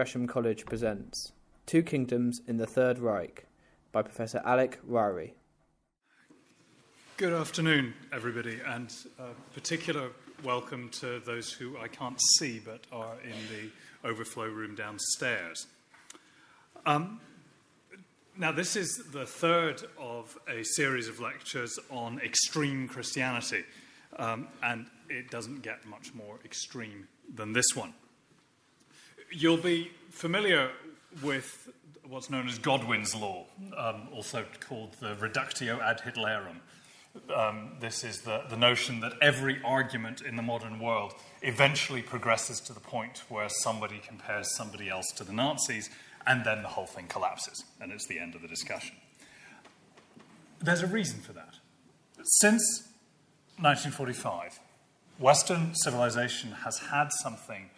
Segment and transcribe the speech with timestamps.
[0.00, 1.32] Gresham College presents
[1.66, 3.44] Two Kingdoms in the Third Reich
[3.92, 5.32] by Professor Alec Ryrie.
[7.18, 10.08] Good afternoon, everybody, and a particular
[10.42, 15.66] welcome to those who I can't see but are in the overflow room downstairs.
[16.86, 17.20] Um,
[18.38, 23.64] now, this is the third of a series of lectures on extreme Christianity,
[24.16, 27.92] um, and it doesn't get much more extreme than this one.
[29.32, 30.70] You'll be familiar
[31.22, 31.70] with
[32.08, 33.46] what's known as Godwin's law,
[33.76, 36.56] um, also called the reductio ad Hitlerum.
[37.34, 42.60] Um, this is the, the notion that every argument in the modern world eventually progresses
[42.60, 45.90] to the point where somebody compares somebody else to the Nazis,
[46.26, 48.96] and then the whole thing collapses, and it's the end of the discussion.
[50.60, 51.54] There's a reason for that.
[52.22, 52.88] Since
[53.58, 54.58] 1945,
[55.18, 57.70] Western civilization has had something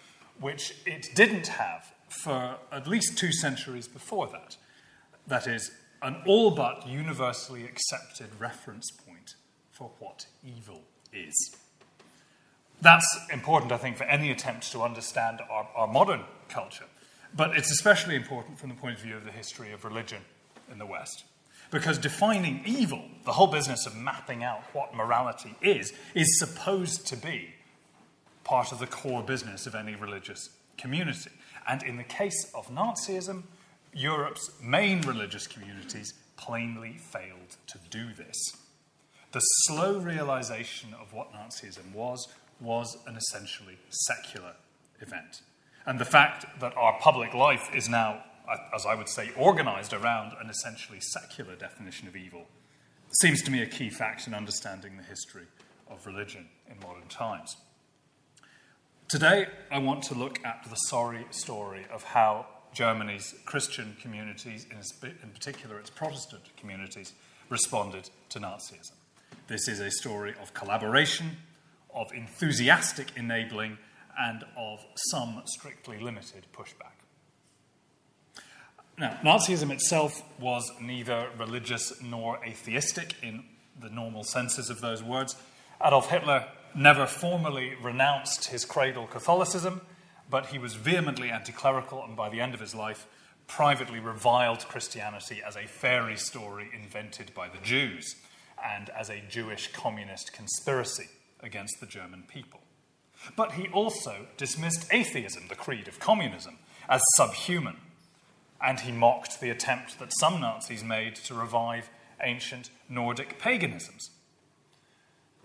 [0.43, 4.57] which it didn't have for at least two centuries before that.
[5.27, 5.71] That is,
[6.03, 9.35] an all but universally accepted reference point
[9.71, 11.57] for what evil is.
[12.81, 16.87] That's important, I think, for any attempt to understand our, our modern culture.
[17.35, 20.23] But it's especially important from the point of view of the history of religion
[20.71, 21.25] in the West.
[21.71, 27.17] Because defining evil, the whole business of mapping out what morality is, is supposed to
[27.17, 27.55] be
[28.53, 31.31] part of the core business of any religious community.
[31.67, 33.45] And in the case of Nazism,
[33.95, 38.37] Europe's main religious communities plainly failed to do this.
[39.33, 42.29] The slow realization of what Nazism was
[42.61, 44.53] was an essentially secular
[45.01, 45.41] event.
[45.87, 48.23] And the fact that our public life is now,
[48.75, 52.45] as I would say, organized around an essentially secular definition of evil
[53.23, 55.47] seems to me a key fact in understanding the history
[55.91, 57.57] of religion in modern times.
[59.13, 64.67] Today, I want to look at the sorry story of how Germany's Christian communities,
[65.03, 67.13] in particular its Protestant communities,
[67.51, 68.93] responded to Nazism.
[69.49, 71.37] This is a story of collaboration,
[71.95, 73.77] of enthusiastic enabling,
[74.19, 76.97] and of some strictly limited pushback.
[78.97, 83.45] Now, Nazism itself was neither religious nor atheistic in
[83.79, 85.37] the normal senses of those words.
[85.85, 86.47] Adolf Hitler
[86.77, 89.81] never formally renounced his cradle Catholicism,
[90.29, 93.07] but he was vehemently anti clerical and by the end of his life
[93.47, 98.17] privately reviled Christianity as a fairy story invented by the Jews
[98.65, 101.09] and as a Jewish communist conspiracy
[101.41, 102.61] against the German people.
[103.37, 106.59] But he also dismissed atheism, the creed of communism,
[106.89, 107.77] as subhuman,
[108.61, 111.91] and he mocked the attempt that some Nazis made to revive
[112.23, 114.12] ancient Nordic paganisms.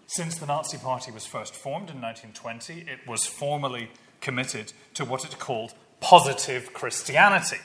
[0.09, 3.91] Since the Nazi Party was first formed in 1920, it was formally
[4.21, 7.57] committed to what it called positive Christianity.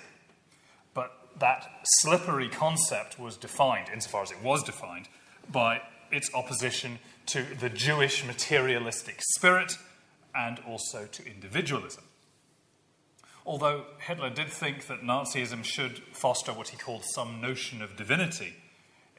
[0.93, 1.71] But that
[2.01, 5.09] slippery concept was defined, insofar as it was defined,
[5.51, 9.79] by its opposition to the Jewish materialistic spirit
[10.35, 12.03] and also to individualism.
[13.47, 18.55] Although Hitler did think that Nazism should foster what he called some notion of divinity,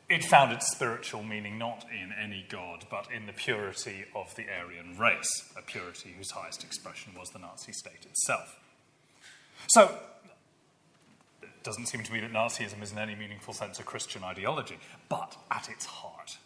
[0.09, 4.45] it found its spiritual meaning not in any god, but in the purity of the
[4.49, 8.59] Aryan race, a purity whose highest expression was the Nazi state itself.
[9.67, 9.97] So,
[11.41, 14.77] it doesn't seem to me that Nazism is in any meaningful sense a Christian ideology,
[15.09, 16.37] but at its heart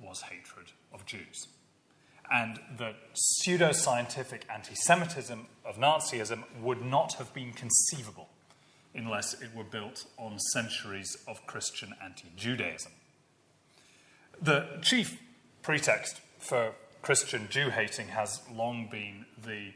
[0.00, 1.48] was hatred of Jews.
[2.30, 8.28] And the pseudo-scientific anti Semitism of Nazism would not have been conceivable
[8.96, 12.92] unless it were built on centuries of Christian anti Judaism.
[14.40, 15.18] The chief
[15.62, 19.72] pretext for Christian Jew hating has long been the,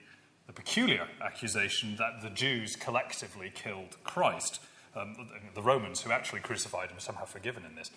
[0.46, 4.60] the, peculiar accusation that the Jews collectively killed Christ.
[4.96, 5.14] Um,
[5.54, 7.90] the Romans, who actually crucified him, are somehow forgiven in this.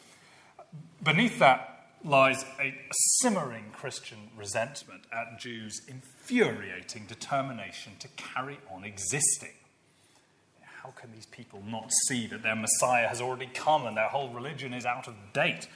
[1.01, 9.53] Beneath that lies a simmering Christian resentment at Jews' infuriating determination to carry on existing
[10.83, 14.29] how can these people not see that their Messiah has already come and their whole
[14.29, 15.69] religion is out of date?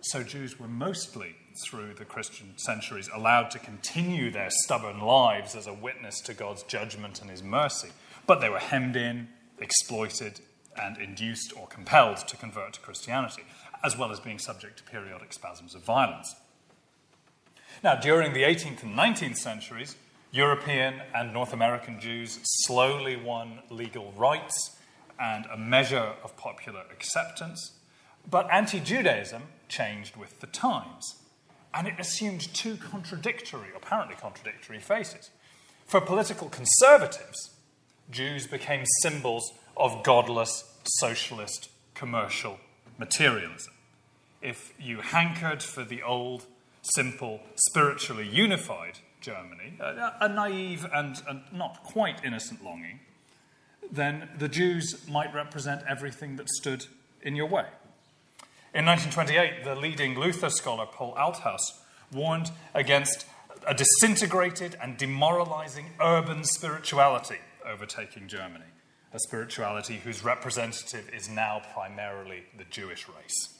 [0.00, 5.68] So Jews were mostly, through the Christian centuries, allowed to continue their stubborn lives as
[5.68, 7.90] a witness to God's judgment and his mercy.
[8.26, 9.28] But they were hemmed in,
[9.60, 10.40] exploited,
[10.76, 13.44] and induced or compelled to convert to Christianity,
[13.84, 16.34] as well as being subject to periodic spasms of violence.
[17.84, 19.94] Now, during the 18th and 19th centuries,
[20.34, 24.76] European and North American Jews slowly won legal rights
[25.16, 27.78] and a measure of popular acceptance,
[28.28, 31.20] but anti Judaism changed with the times,
[31.72, 35.30] and it assumed two contradictory, apparently contradictory faces.
[35.86, 37.50] For political conservatives,
[38.10, 40.64] Jews became symbols of godless,
[40.98, 42.58] socialist, commercial
[42.98, 43.72] materialism.
[44.42, 46.46] If you hankered for the old,
[46.82, 53.00] simple, spiritually unified Germany, a, a naive and, and not quite innocent longing,
[53.90, 56.86] then the Jews might represent everything that stood
[57.22, 57.66] in your way.
[58.74, 61.80] In 1928, the leading Luther scholar Paul Althaus
[62.12, 63.26] warned against
[63.66, 68.64] a disintegrated and demoralizing urban spirituality overtaking Germany,
[69.12, 73.54] a spirituality whose representative is now primarily the Jewish race.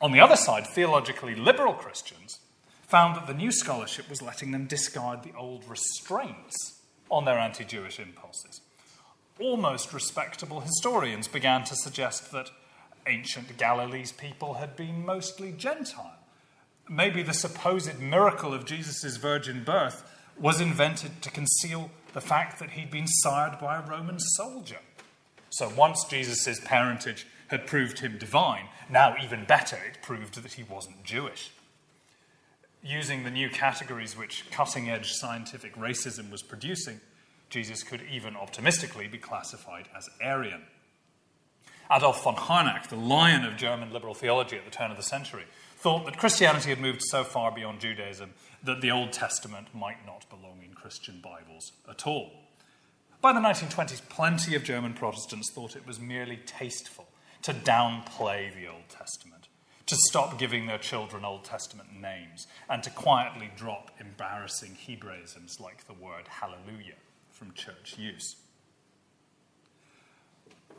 [0.00, 2.38] On the other side, theologically liberal Christians
[2.88, 6.80] found that the new scholarship was letting them discard the old restraints
[7.10, 8.62] on their anti Jewish impulses.
[9.38, 12.50] Almost respectable historians began to suggest that
[13.06, 16.16] ancient Galilee's people had been mostly Gentile.
[16.88, 20.02] Maybe the supposed miracle of Jesus' virgin birth
[20.38, 24.78] was invented to conceal the fact that he'd been sired by a Roman soldier.
[25.50, 30.62] So once Jesus' parentage had proved him divine, now even better, it proved that he
[30.62, 31.50] wasn't Jewish.
[32.82, 37.00] Using the new categories which cutting edge scientific racism was producing,
[37.50, 40.62] Jesus could even optimistically be classified as Aryan.
[41.90, 45.44] Adolf von Harnack, the lion of German liberal theology at the turn of the century,
[45.76, 50.28] thought that Christianity had moved so far beyond Judaism that the Old Testament might not
[50.28, 52.32] belong in Christian Bibles at all.
[53.20, 57.08] By the 1920s, plenty of German Protestants thought it was merely tasteful
[57.42, 59.48] to downplay the Old Testament,
[59.88, 65.86] to stop giving their children Old Testament names, and to quietly drop embarrassing Hebraisms like
[65.86, 66.96] the word hallelujah
[67.32, 68.36] from church use.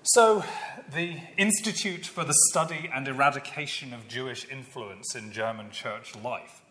[0.04, 0.46] So,
[0.94, 6.62] the Institute for the Study and Eradication of Jewish Influence in German church life,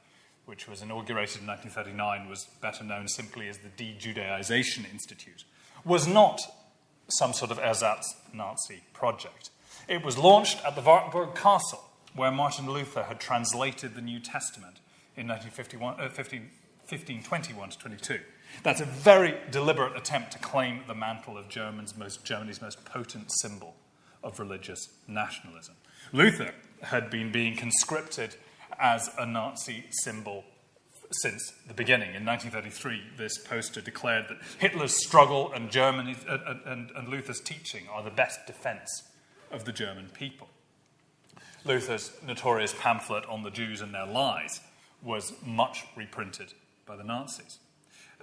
[0.46, 5.44] which was inaugurated in 1939, was better known simply as the De Judaization Institute,
[5.84, 6.40] was not
[7.18, 9.50] some sort of ersatz Nazi project.
[9.88, 11.84] It was launched at the Wartburg Castle,
[12.18, 14.80] where Martin Luther had translated the New Testament
[15.16, 16.40] in 1951, uh, 15,
[16.88, 18.20] 1521 to 22.
[18.62, 23.30] That's a very deliberate attempt to claim the mantle of Germany's most, Germany's most potent
[23.40, 23.76] symbol
[24.24, 25.76] of religious nationalism.
[26.12, 28.34] Luther had been being conscripted
[28.78, 30.44] as a Nazi symbol
[31.22, 32.14] since the beginning.
[32.14, 37.84] In 1933, this poster declared that Hitler's struggle and, Germany's, uh, and, and Luther's teaching
[37.90, 38.90] are the best defense
[39.50, 40.48] of the German people.
[41.68, 44.60] Luther's notorious pamphlet on the Jews and their lies
[45.02, 46.54] was much reprinted
[46.86, 47.58] by the Nazis.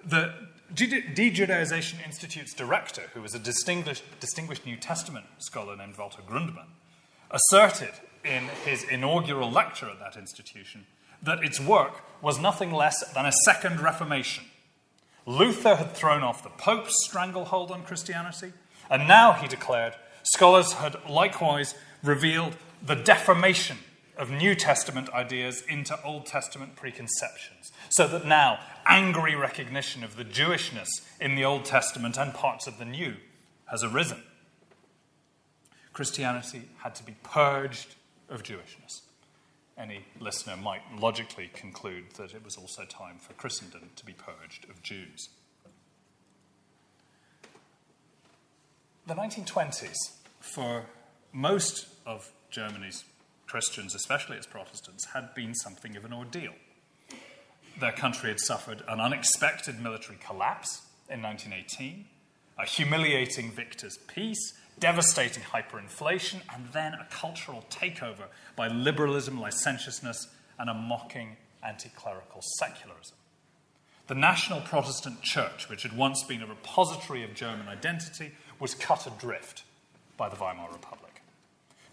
[0.03, 0.33] The
[0.73, 6.67] De Judaization Institute's director, who was a distinguished, distinguished New Testament scholar named Walter Grundmann,
[7.31, 7.93] asserted
[8.23, 10.85] in his inaugural lecture at that institution
[11.21, 14.45] that its work was nothing less than a second Reformation.
[15.25, 18.53] Luther had thrown off the Pope's stranglehold on Christianity,
[18.89, 23.77] and now, he declared, scholars had likewise revealed the deformation
[24.17, 27.71] of New Testament ideas into Old Testament preconceptions.
[27.89, 30.87] So that now angry recognition of the Jewishness
[31.19, 33.15] in the Old Testament and parts of the New
[33.71, 34.23] has arisen.
[35.93, 37.95] Christianity had to be purged
[38.29, 39.01] of Jewishness.
[39.77, 44.69] Any listener might logically conclude that it was also time for Christendom to be purged
[44.69, 45.29] of Jews.
[49.07, 49.95] The 1920s,
[50.39, 50.85] for
[51.33, 53.03] most of Germany's
[53.47, 56.53] Christians, especially its Protestants, had been something of an ordeal.
[57.81, 62.05] Their country had suffered an unexpected military collapse in 1918,
[62.57, 70.69] a humiliating victor's peace, devastating hyperinflation, and then a cultural takeover by liberalism, licentiousness, and
[70.69, 73.17] a mocking anti clerical secularism.
[74.07, 78.31] The National Protestant Church, which had once been a repository of German identity,
[78.61, 79.63] was cut adrift
[80.15, 81.04] by the Weimar Republic.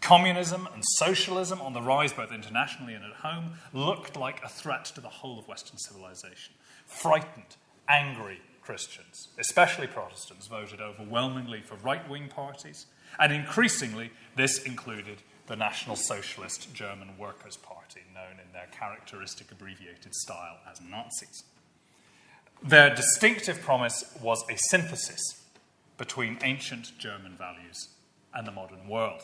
[0.02, 4.84] Communism and socialism, on the rise both internationally and at home, looked like a threat
[4.84, 6.54] to the whole of Western civilization.
[6.86, 7.56] Frightened,
[7.88, 12.86] angry Christians, especially Protestants, voted overwhelmingly for right wing parties,
[13.20, 20.14] and increasingly, this included the National Socialist German Workers' Party, known in their characteristic abbreviated
[20.16, 21.44] style as Nazis.
[22.60, 25.42] Their distinctive promise was a synthesis
[25.96, 27.88] between ancient German values
[28.34, 29.22] and the modern world.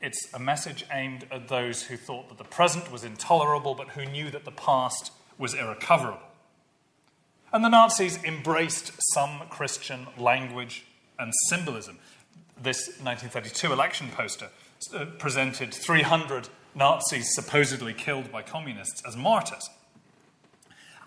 [0.00, 4.06] It's a message aimed at those who thought that the present was intolerable, but who
[4.06, 6.20] knew that the past was irrecoverable.
[7.52, 10.86] And the Nazis embraced some Christian language
[11.18, 11.98] and symbolism.
[12.60, 14.48] This 1932 election poster
[14.94, 19.68] uh, presented 300 Nazis supposedly killed by communists as martyrs.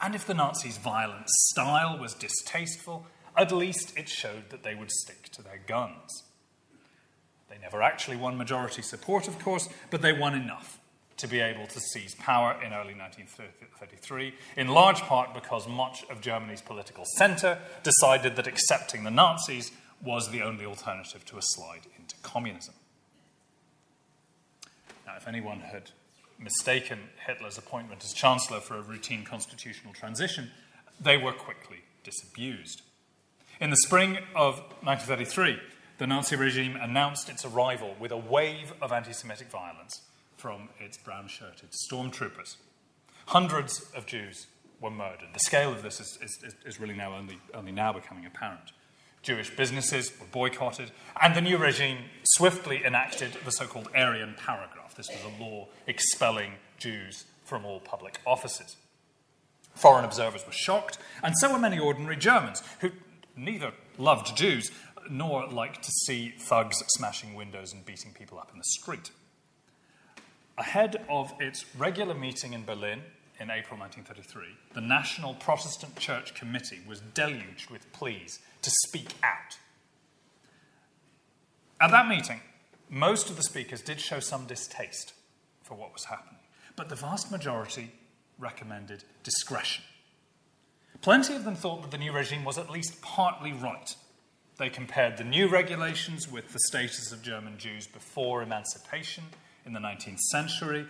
[0.02, 3.08] And if the Nazis' violent style was distasteful,
[3.38, 6.24] at least it showed that they would stick to their guns.
[7.54, 10.80] They never actually won majority support, of course, but they won enough
[11.18, 16.20] to be able to seize power in early 1933, in large part because much of
[16.20, 19.72] Germany's political centre decided that accepting the Nazis
[20.04, 22.74] was the only alternative to a slide into communism.
[25.06, 25.92] Now, if anyone had
[26.40, 30.50] mistaken Hitler's appointment as Chancellor for a routine constitutional transition,
[31.00, 32.82] they were quickly disabused.
[33.62, 35.60] In the spring of 1933,
[35.98, 40.02] the Nazi regime announced its arrival with a wave of anti Semitic violence
[40.36, 42.58] from its brown shirted stormtroopers.
[43.28, 44.48] Hundreds of Jews
[44.82, 45.30] were murdered.
[45.34, 48.72] The scale of this is, is, is really now only, only now becoming apparent.
[49.22, 54.96] Jewish businesses were boycotted, and the new regime swiftly enacted the so called Aryan paragraph.
[54.96, 58.76] This was a law expelling Jews from all public offices.
[59.76, 62.92] Foreign observers were shocked, and so were many ordinary Germans who
[63.38, 64.72] neither loved Jews
[65.10, 69.12] nor liked to see thugs smashing windows and beating people up in the street.
[70.58, 73.02] Ahead of its regular meeting in Berlin
[73.40, 74.44] in April 1933,
[74.74, 79.58] the National Protestant Church Committee was deluged with pleas to speak out.
[81.82, 82.42] At that meeting,
[82.90, 85.14] most of the speakers did show some distaste
[85.64, 86.40] for what was happening,
[86.76, 87.92] but the vast majority
[88.38, 89.84] recommended discretion.
[91.02, 93.96] Plenty of them thought that the new regime was at least partly right.
[94.58, 99.24] They compared the new regulations with the status of German Jews before emancipation
[99.66, 100.86] in the 19th century.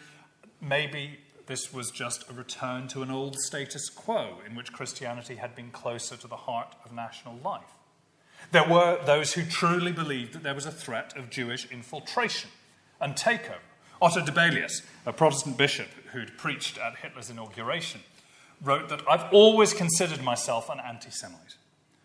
[0.59, 5.55] Maybe this was just a return to an old status quo in which Christianity had
[5.55, 7.77] been closer to the heart of national life.
[8.51, 12.49] There were those who truly believed that there was a threat of Jewish infiltration
[12.99, 13.59] and takeover.
[14.01, 18.01] Otto Dibelius, a Protestant bishop who'd preached at Hitler's inauguration,
[18.61, 21.55] wrote that I've always considered myself an anti Semite.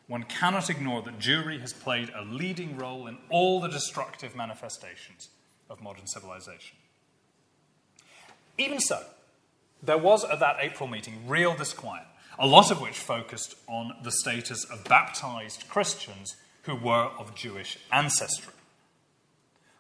[0.09, 5.29] One cannot ignore that Jewry has played a leading role in all the destructive manifestations
[5.69, 6.77] of modern civilization.
[8.57, 9.03] Even so,
[9.83, 12.07] there was at that April meeting real disquiet,
[12.39, 17.79] a lot of which focused on the status of baptized Christians who were of Jewish
[17.93, 18.55] ancestry.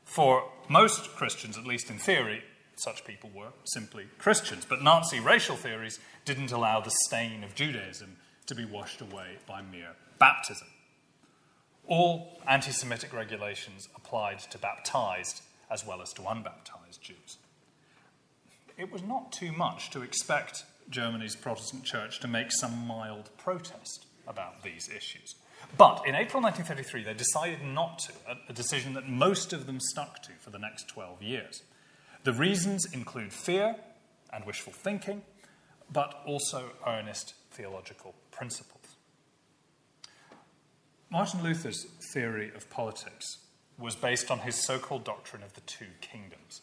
[0.04, 2.42] For most Christians, at least in theory,
[2.76, 8.16] such people were simply Christians, but Nazi racial theories didn't allow the stain of Judaism
[8.46, 10.68] to be washed away by mere baptism.
[11.86, 17.38] All anti Semitic regulations applied to baptized as well as to unbaptized Jews.
[18.76, 24.06] It was not too much to expect Germany's Protestant church to make some mild protest
[24.26, 25.34] about these issues.
[25.76, 28.12] But in April 1933, they decided not to,
[28.48, 31.62] a decision that most of them stuck to for the next 12 years.
[32.24, 33.76] The reasons include fear
[34.32, 35.22] and wishful thinking,
[35.92, 38.77] but also earnest theological principles.
[41.10, 43.38] Martin Luther's theory of politics
[43.78, 46.60] was based on his so called doctrine of the two kingdoms.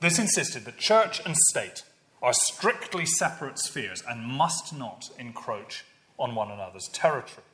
[0.00, 1.82] This insisted that church and state
[2.22, 5.84] are strictly separate spheres and must not encroach
[6.18, 7.44] on one another's territory.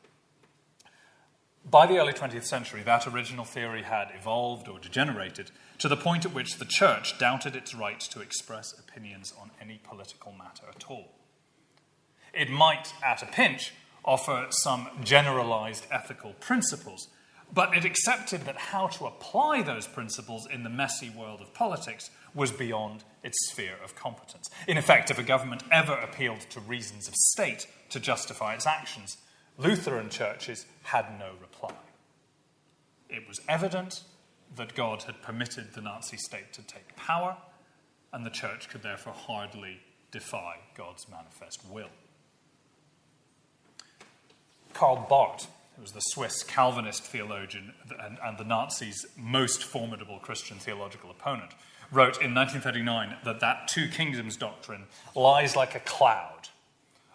[1.71, 6.27] By the early 20th century, that original theory had evolved or degenerated to the point
[6.27, 10.91] at which the church doubted its right to express opinions on any political matter at
[10.91, 11.13] all.
[12.35, 13.73] It might, at a pinch,
[14.05, 17.09] offer some generalized ethical principles,
[17.53, 22.11] but it accepted that how to apply those principles in the messy world of politics
[22.35, 24.51] was beyond its sphere of competence.
[24.67, 29.17] In effect, if a government ever appealed to reasons of state to justify its actions,
[29.57, 31.75] Lutheran churches had no reply.
[33.09, 34.03] It was evident
[34.57, 37.37] that God had permitted the Nazi state to take power,
[38.13, 39.81] and the church could therefore hardly
[40.11, 41.91] defy God's manifest will.
[44.75, 50.59] Karl Barth who was the Swiss Calvinist theologian and, and the Nazis' most formidable Christian
[50.59, 51.53] theological opponent,
[51.91, 56.49] wrote in 1939 that that two kingdoms doctrine lies like a cloud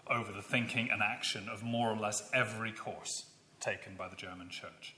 [0.09, 3.25] over the thinking and action of more or less every course
[3.59, 4.95] taken by the German church.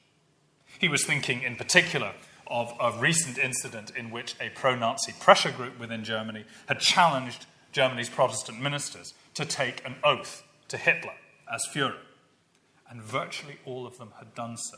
[0.79, 2.13] He was thinking in particular
[2.47, 7.45] of a recent incident in which a pro Nazi pressure group within Germany had challenged
[7.71, 11.13] Germany's Protestant ministers to take an oath to Hitler
[11.51, 11.95] as Fuhrer
[12.91, 14.77] and virtually all of them had done so.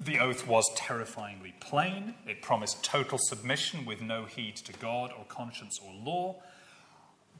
[0.00, 2.14] The oath was terrifyingly plain.
[2.26, 6.42] It promised total submission with no heed to God or conscience or law.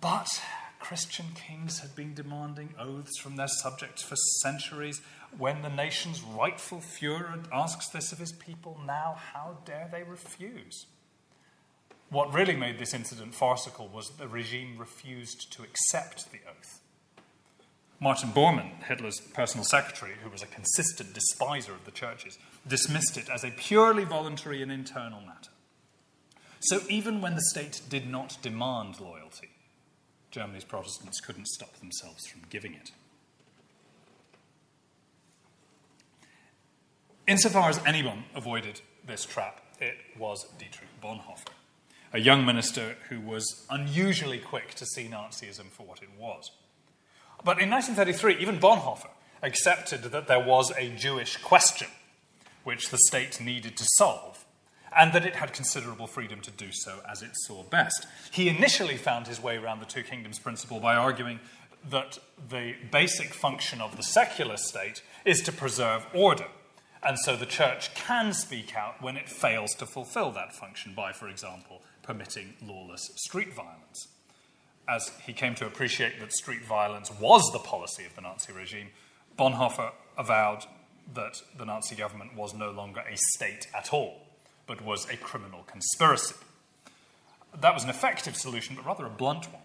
[0.01, 0.41] But
[0.79, 5.01] Christian kings had been demanding oaths from their subjects for centuries.
[5.39, 10.87] When the nation's rightful Fuhrer asks this of his people now, how dare they refuse?
[12.11, 16.81] What really made this incident farcical was that the regime refused to accept the oath.
[18.03, 23.31] Martin Bormann, Hitler's personal secretary, who was a consistent despiser of the churches, dismissed it
[23.31, 25.53] as a purely voluntary and internal matter.
[26.63, 29.51] So even when the state did not demand loyalty,
[30.33, 32.91] Germany's Protestants couldn't stop themselves from giving it.
[37.29, 41.53] Insofar as anyone avoided this trap, it was Dietrich Bonhoeffer,
[42.13, 46.51] a young minister who was unusually quick to see Nazism for what it was.
[47.45, 49.11] But in 1933, even Bonhoeffer
[49.43, 51.89] accepted that there was a Jewish question
[52.65, 54.45] which the state needed to solve,
[54.97, 58.07] and that it had considerable freedom to do so as it saw best.
[58.31, 61.41] He initially found his way around the two kingdoms principle by arguing
[61.91, 62.19] that
[62.49, 66.47] the basic function of the secular state is to preserve order.
[67.03, 71.13] And so the church can speak out when it fails to fulfill that function by,
[71.13, 74.07] for example, permitting lawless street violence.
[74.89, 78.89] As he came to appreciate that street violence was the policy of the Nazi regime,
[79.39, 80.65] Bonhoeffer avowed
[81.15, 84.27] that the Nazi government was no longer a state at all,
[84.67, 86.35] but was a criminal conspiracy.
[87.61, 89.63] That was an effective solution, but rather a blunt one.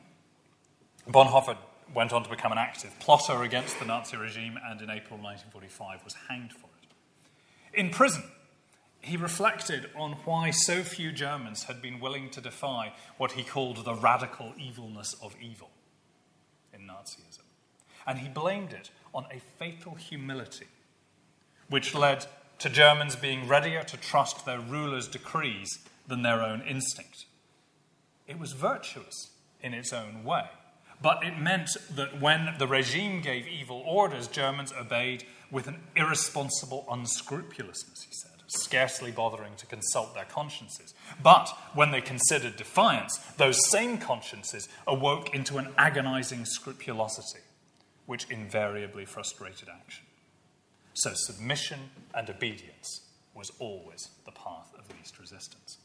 [1.10, 1.58] Bonhoeffer
[1.94, 6.04] went on to become an active plotter against the Nazi regime and in April 1945
[6.04, 7.80] was hanged for it.
[7.80, 8.24] In prison,
[9.08, 13.84] he reflected on why so few Germans had been willing to defy what he called
[13.84, 15.70] the radical evilness of evil
[16.74, 17.44] in Nazism.
[18.06, 20.68] And he blamed it on a fatal humility
[21.70, 22.26] which led
[22.60, 27.26] to Germans being readier to trust their rulers' decrees than their own instinct.
[28.28, 30.46] It was virtuous in its own way,
[31.02, 36.86] but it meant that when the regime gave evil orders, Germans obeyed with an irresponsible
[36.90, 40.94] unscrupulousness, he said, scarcely bothering to consult their consciences.
[41.22, 47.44] But when they considered defiance, those same consciences awoke into an agonizing scrupulosity,
[48.06, 50.06] which invariably frustrated action.
[50.94, 53.02] So submission and obedience
[53.36, 55.78] was always the path of least resistance.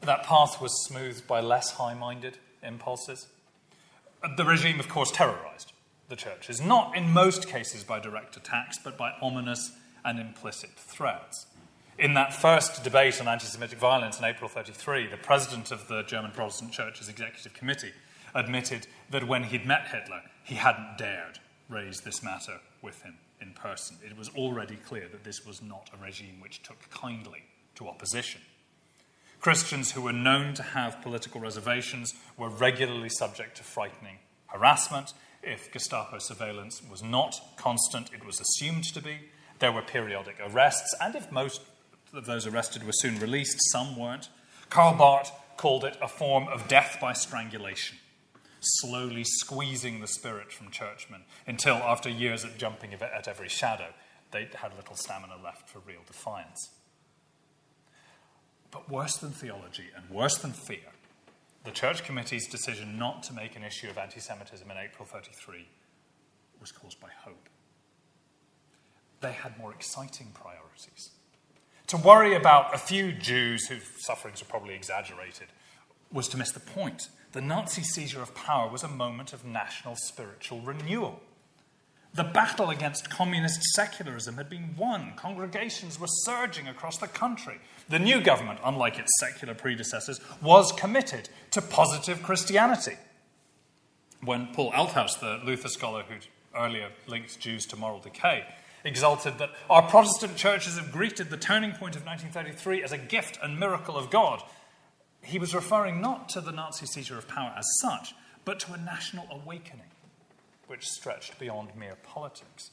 [0.00, 3.28] That path was smoothed by less high minded impulses.
[4.36, 5.72] The regime, of course, terrorized
[6.08, 9.72] the churches, not in most cases by direct attacks, but by ominous
[10.04, 11.46] and implicit threats.
[11.98, 16.02] In that first debate on anti Semitic violence in April 33, the president of the
[16.02, 17.92] German Protestant Church's executive committee
[18.34, 21.38] admitted that when he'd met Hitler, he hadn't dared
[21.68, 23.96] raise this matter with him in person.
[24.04, 27.44] It was already clear that this was not a regime which took kindly
[27.76, 28.40] to opposition.
[29.40, 35.12] Christians who were known to have political reservations were regularly subject to frightening harassment.
[35.42, 39.18] If Gestapo surveillance was not constant, it was assumed to be.
[39.64, 41.62] There were periodic arrests, and if most
[42.12, 44.28] of those arrested were soon released, some weren't.
[44.68, 47.96] Karl Barth called it a form of death by strangulation
[48.60, 53.88] slowly squeezing the spirit from churchmen until, after years of jumping at every shadow,
[54.32, 56.68] they had little stamina left for real defiance.
[58.70, 60.92] But worse than theology and worse than fear,
[61.64, 65.66] the church committee's decision not to make an issue of anti Semitism in April 33
[66.60, 67.48] was caused by hope.
[69.24, 71.12] They had more exciting priorities.
[71.86, 75.48] To worry about a few Jews whose sufferings were probably exaggerated
[76.12, 77.08] was to miss the point.
[77.32, 81.22] The Nazi seizure of power was a moment of national spiritual renewal.
[82.12, 85.14] The battle against communist secularism had been won.
[85.16, 87.60] Congregations were surging across the country.
[87.88, 92.98] The new government, unlike its secular predecessors, was committed to positive Christianity.
[94.22, 98.44] When Paul Althaus, the Luther scholar who'd earlier linked Jews to moral decay,
[98.84, 103.38] exulted that our Protestant churches have greeted the turning point of 1933 as a gift
[103.42, 104.42] and miracle of God,
[105.22, 108.76] he was referring not to the Nazi seizure of power as such, but to a
[108.76, 109.86] national awakening
[110.66, 112.70] which stretched beyond mere politics.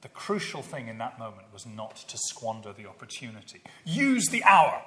[0.00, 3.60] The crucial thing in that moment was not to squander the opportunity.
[3.84, 4.82] Use the hour,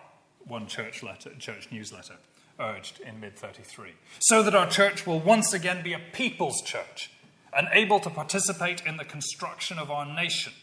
[0.46, 2.16] one church, letter, church newsletter
[2.60, 7.12] urged in mid 33, so that our church will once again be a people's church
[7.54, 10.54] and able to participate in the construction of our nation.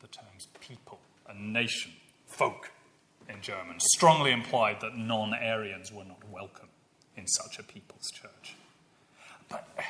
[0.00, 1.92] The terms people and nation,
[2.26, 2.70] folk,
[3.28, 6.68] in German strongly implied that non Aryans were not welcome
[7.16, 8.54] in such a people's church.
[9.48, 9.82] But eh,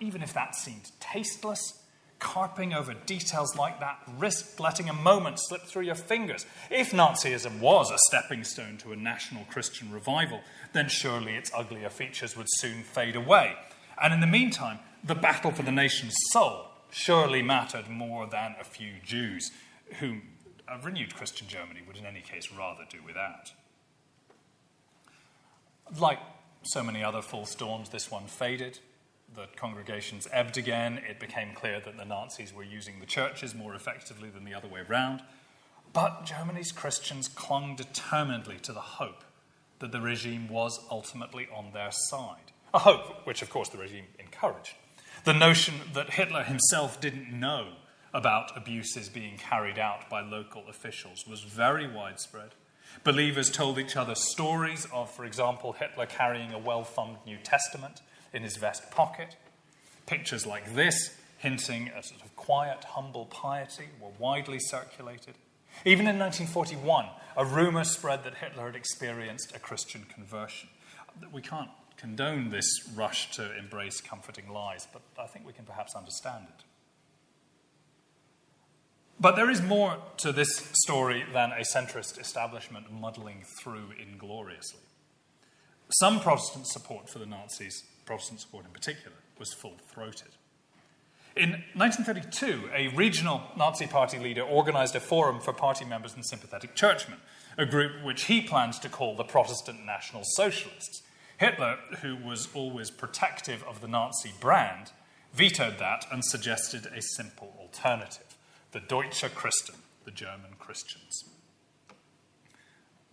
[0.00, 1.80] even if that seemed tasteless,
[2.18, 6.46] carping over details like that risked letting a moment slip through your fingers.
[6.70, 10.40] If Nazism was a stepping stone to a national Christian revival,
[10.72, 13.54] then surely its uglier features would soon fade away.
[14.02, 18.64] And in the meantime, the battle for the nation's soul surely mattered more than a
[18.64, 19.50] few Jews
[19.98, 20.22] whom
[20.66, 23.52] a renewed Christian Germany would, in any case, rather do without.
[25.98, 26.20] Like
[26.62, 28.78] so many other full storms, this one faded.
[29.34, 31.02] The congregations ebbed again.
[31.08, 34.68] It became clear that the Nazis were using the churches more effectively than the other
[34.68, 35.22] way round.
[35.92, 39.24] But Germany's Christians clung determinedly to the hope
[39.80, 42.52] that the regime was ultimately on their side.
[42.72, 44.74] A hope which, of course, the regime encouraged.
[45.24, 47.68] The notion that Hitler himself didn't know
[48.12, 52.50] about abuses being carried out by local officials was very widespread.
[53.04, 58.02] Believers told each other stories of, for example, Hitler carrying a well thumbed New Testament
[58.34, 59.36] in his vest pocket.
[60.04, 65.36] Pictures like this, hinting at sort of quiet, humble piety, were widely circulated.
[65.86, 67.06] Even in 1941,
[67.38, 70.68] a rumor spread that Hitler had experienced a Christian conversion.
[71.32, 71.70] We can't
[72.04, 76.64] condone this rush to embrace comforting lies, but I think we can perhaps understand it.
[79.18, 84.82] But there is more to this story than a centrist establishment muddling through ingloriously.
[85.92, 90.32] Some Protestant support for the Nazis, Protestant support in particular, was full throated.
[91.34, 96.74] In 1932, a regional Nazi party leader organized a forum for party members and sympathetic
[96.74, 97.20] churchmen,
[97.56, 101.00] a group which he planned to call the Protestant National Socialists.
[101.38, 104.92] Hitler, who was always protective of the Nazi brand,
[105.32, 108.36] vetoed that and suggested a simple alternative
[108.72, 111.24] the Deutsche Christen, the German Christians.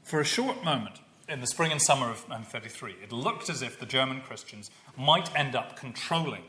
[0.04, 0.96] For a short moment,
[1.30, 4.72] in the spring and summer of um, 1933, it looked as if the German Christians
[4.98, 6.42] might end up controlling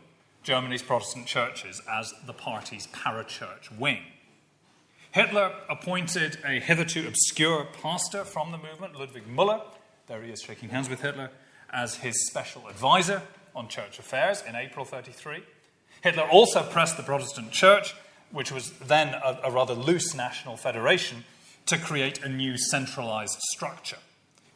[0.42, 4.00] Germany's Protestant churches as the party's parachurch wing.
[5.12, 9.62] Hitler appointed a hitherto obscure pastor from the movement, Ludwig Müller,
[10.08, 11.30] there he is shaking hands with Hitler,
[11.72, 13.22] as his special advisor
[13.54, 15.42] on church affairs in April 33.
[16.02, 17.94] Hitler also pressed the Protestant church
[18.32, 21.24] which was then a, a rather loose national federation,
[21.66, 23.98] to create a new centralized structure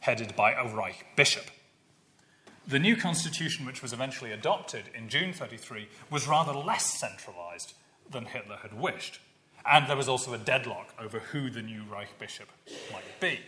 [0.00, 1.44] headed by a Reich bishop.
[2.66, 7.74] The new constitution, which was eventually adopted in June 33, was rather less centralized
[8.10, 9.20] than Hitler had wished.
[9.64, 12.48] And there was also a deadlock over who the new Reich bishop
[12.92, 13.40] might be.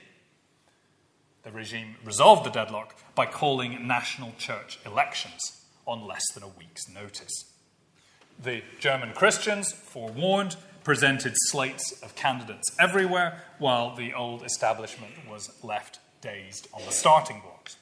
[1.44, 6.88] The regime resolved the deadlock by calling national church elections on less than a week's
[6.88, 7.52] notice.
[8.42, 15.98] The German Christians, forewarned, presented slates of candidates everywhere, while the old establishment was left
[16.20, 17.76] dazed on the starting blocks.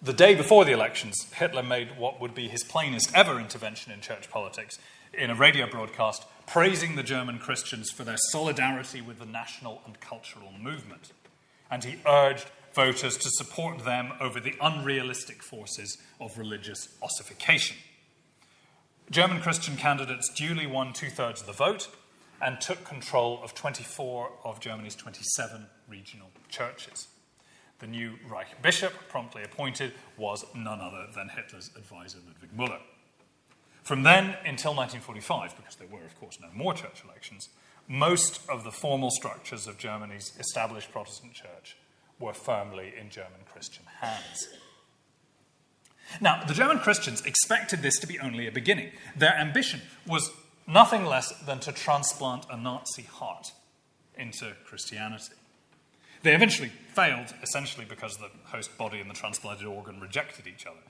[0.00, 4.00] The day before the elections, Hitler made what would be his plainest ever intervention in
[4.00, 4.78] church politics
[5.12, 10.00] in a radio broadcast praising the German Christians for their solidarity with the national and
[10.00, 11.12] cultural movement.
[11.70, 17.76] And he urged voters to support them over the unrealistic forces of religious ossification.
[19.10, 21.88] German Christian candidates duly won two thirds of the vote
[22.40, 27.08] and took control of 24 of Germany's 27 regional churches.
[27.78, 32.80] The new Reich bishop, promptly appointed, was none other than Hitler's advisor Ludwig Müller.
[33.82, 37.48] From then until 1945, because there were, of course, no more church elections,
[37.88, 41.76] most of the formal structures of Germany's established Protestant church
[42.20, 44.48] were firmly in German Christian hands.
[46.20, 48.90] Now, the German Christians expected this to be only a beginning.
[49.16, 50.30] Their ambition was
[50.66, 53.52] nothing less than to transplant a Nazi heart
[54.16, 55.34] into Christianity.
[56.22, 60.80] They eventually failed, essentially because the host body and the transplanted organ rejected each other.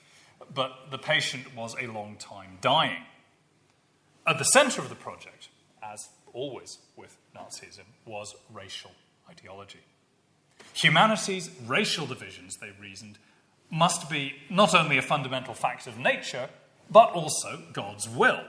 [0.55, 3.03] But the patient was a long time dying.
[4.27, 5.49] At the center of the project,
[5.83, 8.93] as always with Nazism, was racial
[9.29, 9.81] ideology.
[10.75, 13.19] Humanity's racial divisions, they reasoned,
[13.71, 16.49] must be not only a fundamental fact of nature,
[16.91, 18.41] but also God's will.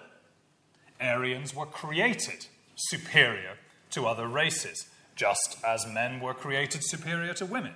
[1.02, 3.58] Aryans were created superior
[3.92, 7.74] to other races, just as men were created superior to women.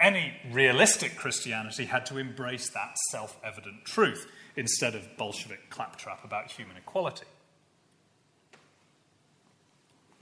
[0.00, 6.50] Any realistic Christianity had to embrace that self evident truth instead of Bolshevik claptrap about
[6.50, 7.26] human equality.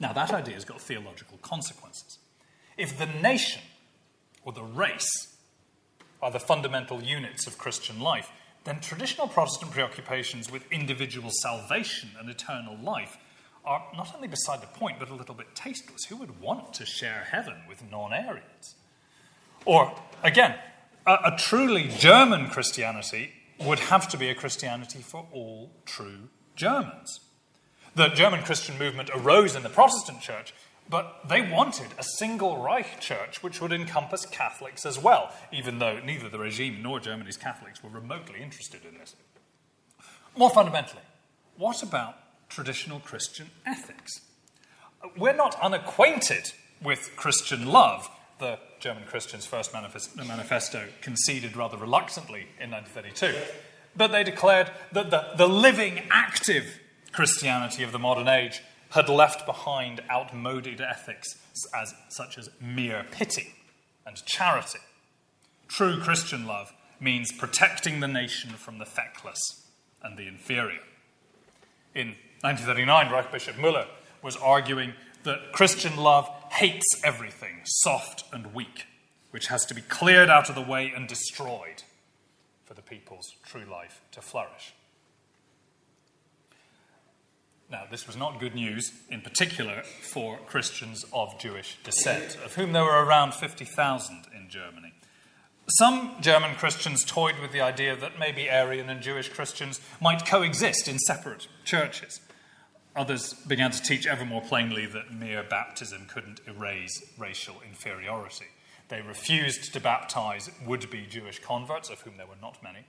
[0.00, 2.18] Now, that idea has got theological consequences.
[2.78, 3.62] If the nation
[4.42, 5.36] or the race
[6.22, 8.30] are the fundamental units of Christian life,
[8.64, 13.18] then traditional Protestant preoccupations with individual salvation and eternal life
[13.64, 16.04] are not only beside the point, but a little bit tasteless.
[16.04, 18.74] Who would want to share heaven with non Aryans?
[19.66, 20.56] Or, again,
[21.06, 27.20] a, a, truly German Christianity would have to be a Christianity for all true Germans.
[28.00, 30.54] The German Christian movement arose in the Protestant church
[30.88, 36.00] but they wanted a single Reich church which would encompass Catholics as well, even though
[36.00, 39.16] neither the regime nor Germany's Catholics were remotely interested in this.
[40.34, 41.02] More fundamentally,
[41.58, 42.16] what about
[42.48, 44.22] traditional Christian ethics?
[45.14, 48.08] We're not unacquainted with Christian love
[48.38, 53.38] the German Christians' first manifesto conceded rather reluctantly in 1932.
[53.94, 56.79] But they declared that the, the living, active
[57.12, 61.28] Christianity of the modern age had left behind outmoded ethics
[61.74, 63.54] as, such as mere pity
[64.06, 64.80] and charity.
[65.68, 69.38] True Christian love means protecting the nation from the feckless
[70.02, 70.80] and the inferior.
[71.94, 72.08] In
[72.42, 73.86] 1939, Reich Bishop Müller
[74.22, 78.86] was arguing that Christian love hates everything soft and weak,
[79.30, 81.84] which has to be cleared out of the way and destroyed
[82.64, 84.74] for the people's true life to flourish.
[87.70, 92.72] Now, this was not good news, in particular for Christians of Jewish descent, of whom
[92.72, 94.92] there were around 50,000 in Germany.
[95.78, 100.88] Some German Christians toyed with the idea that maybe Aryan and Jewish Christians might coexist
[100.88, 102.20] in separate churches.
[102.96, 108.46] Others began to teach ever more plainly that mere baptism couldn't erase racial inferiority.
[108.88, 112.80] They refused to baptize would be Jewish converts, of whom there were not many,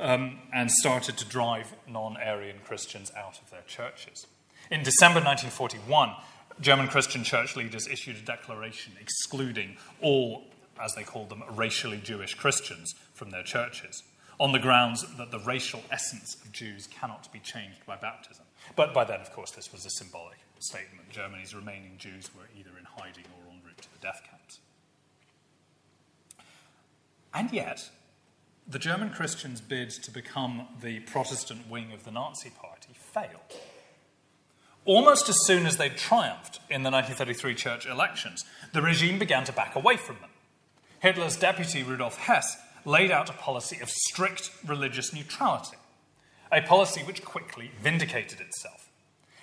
[0.00, 4.26] um, and started to drive non Aryan Christians out of their churches.
[4.70, 6.14] In December 1941,
[6.60, 10.44] German Christian church leaders issued a declaration excluding all,
[10.82, 14.02] as they called them, racially Jewish Christians from their churches,
[14.40, 18.44] on the grounds that the racial essence of Jews cannot be changed by baptism.
[18.76, 21.08] But by then, of course, this was a symbolic statement.
[21.10, 24.58] Germany's remaining Jews were either in hiding or en route to the death camps.
[27.34, 27.88] And yet,
[28.68, 33.60] the German Christians' bid to become the Protestant wing of the Nazi Party failed.
[34.84, 39.52] Almost as soon as they triumphed in the 1933 church elections, the regime began to
[39.52, 40.30] back away from them.
[41.00, 45.76] Hitler's deputy, Rudolf Hess, laid out a policy of strict religious neutrality
[46.50, 48.90] a policy which quickly vindicated itself.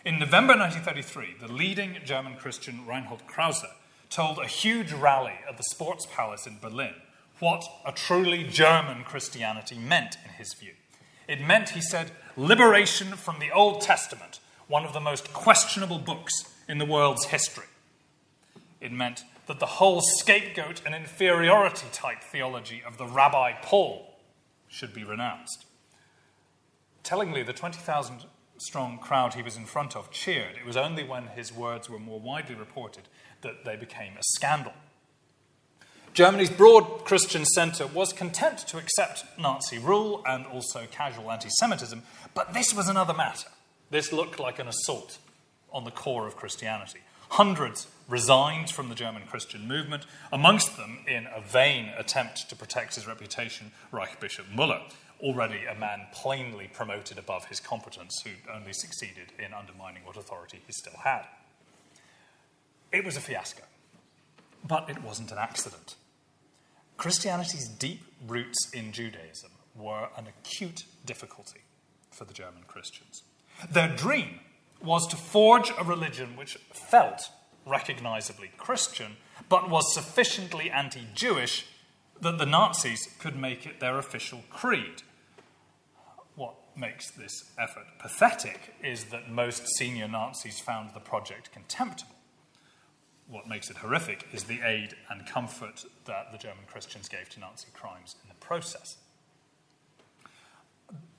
[0.04, 3.66] In November 1933, the leading German Christian Reinhold Krause
[4.10, 6.94] told a huge rally at the Sports Palace in Berlin
[7.40, 10.74] what a truly German Christianity meant in his view.
[11.28, 16.54] It meant, he said, liberation from the Old Testament, one of the most questionable books
[16.68, 17.66] in the world's history.
[18.80, 24.16] It meant that the whole scapegoat and inferiority type theology of the Rabbi Paul
[24.68, 25.66] should be renounced.
[27.04, 28.26] Tellingly, the 20,000
[28.58, 30.56] strong crowd he was in front of cheered.
[30.58, 33.04] It was only when his words were more widely reported
[33.42, 34.74] that they became a scandal.
[36.16, 42.04] Germany's broad Christian centre was content to accept Nazi rule and also casual anti Semitism,
[42.34, 43.50] but this was another matter.
[43.90, 45.18] This looked like an assault
[45.74, 47.00] on the core of Christianity.
[47.32, 52.96] Hundreds resigned from the German Christian movement, amongst them, in a vain attempt to protect
[52.96, 54.84] his reputation, Reich Bishop Muller,
[55.20, 60.62] already a man plainly promoted above his competence who only succeeded in undermining what authority
[60.66, 61.26] he still had.
[62.94, 63.64] It was a fiasco,
[64.66, 65.96] but it wasn't an accident.
[66.98, 71.62] Christianity's deep roots in Judaism were an acute difficulty
[72.12, 73.24] for the German Christians.
[73.70, 74.40] Their dream
[74.84, 77.30] was to forge a religion which felt
[77.66, 79.18] recognizably Christian,
[79.50, 81.66] but was sufficiently anti Jewish
[82.22, 85.04] that the Nazis could make it their official creed.
[86.36, 92.15] What makes this effort pathetic is that most senior Nazis found the project contemptible.
[93.28, 97.40] What makes it horrific is the aid and comfort that the German Christians gave to
[97.40, 98.98] Nazi crimes in the process.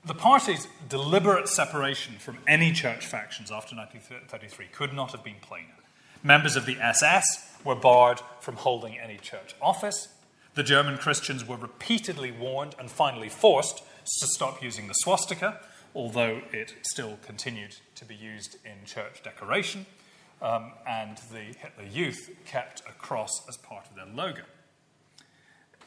[0.05, 5.75] The party's deliberate separation from any church factions after 1933 could not have been plainer.
[6.23, 10.07] Members of the SS were barred from holding any church office.
[10.55, 13.79] The German Christians were repeatedly warned and finally forced
[14.19, 15.59] to stop using the swastika,
[15.93, 19.85] although it still continued to be used in church decoration,
[20.41, 24.43] um, and the Hitler Youth kept a cross as part of their logo.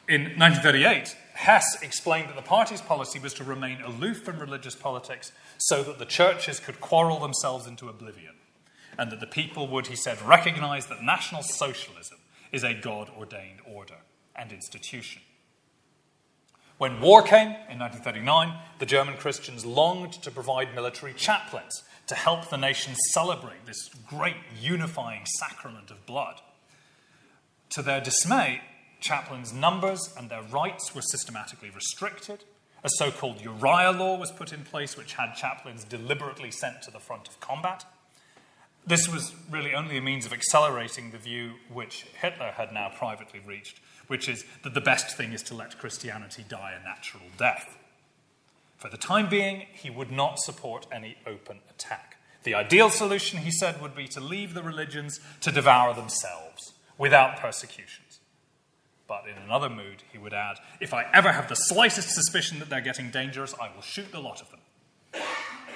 [0.09, 5.31] In 1938, Hess explained that the party's policy was to remain aloof from religious politics
[5.57, 8.35] so that the churches could quarrel themselves into oblivion,
[8.99, 12.19] and that the people would, he said, recognize that National Socialism
[12.51, 13.99] is a God ordained order
[14.35, 15.23] and institution.
[16.79, 22.51] When war came in 1939, the German Christians longed to provide military chaplains to help
[22.51, 26.42] the nation celebrate this great unifying sacrament of blood.
[27.70, 28.61] To their dismay,
[29.01, 32.44] chaplains' numbers and their rights were systematically restricted.
[32.85, 36.90] A so called Uriah law was put in place, which had chaplains deliberately sent to
[36.90, 37.87] the front of combat.
[38.87, 43.40] This was really only a means of accelerating the view which Hitler had now privately
[43.46, 47.79] reached which is that the best thing is to let Christianity die a natural death.
[48.81, 52.16] For the time being, he would not support any open attack.
[52.45, 57.38] The ideal solution, he said, would be to leave the religions to devour themselves without
[57.38, 58.21] persecutions.
[59.07, 62.71] But in another mood, he would add, If I ever have the slightest suspicion that
[62.71, 64.61] they're getting dangerous, I will shoot the lot of them.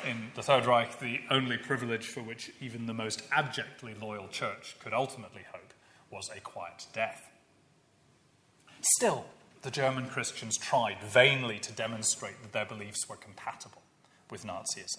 [0.08, 4.76] In the Third Reich, the only privilege for which even the most abjectly loyal church
[4.82, 5.74] could ultimately hope
[6.10, 7.22] was a quiet death.
[8.80, 9.26] Still,
[9.64, 13.82] the German Christians tried vainly to demonstrate that their beliefs were compatible
[14.30, 14.98] with Nazism.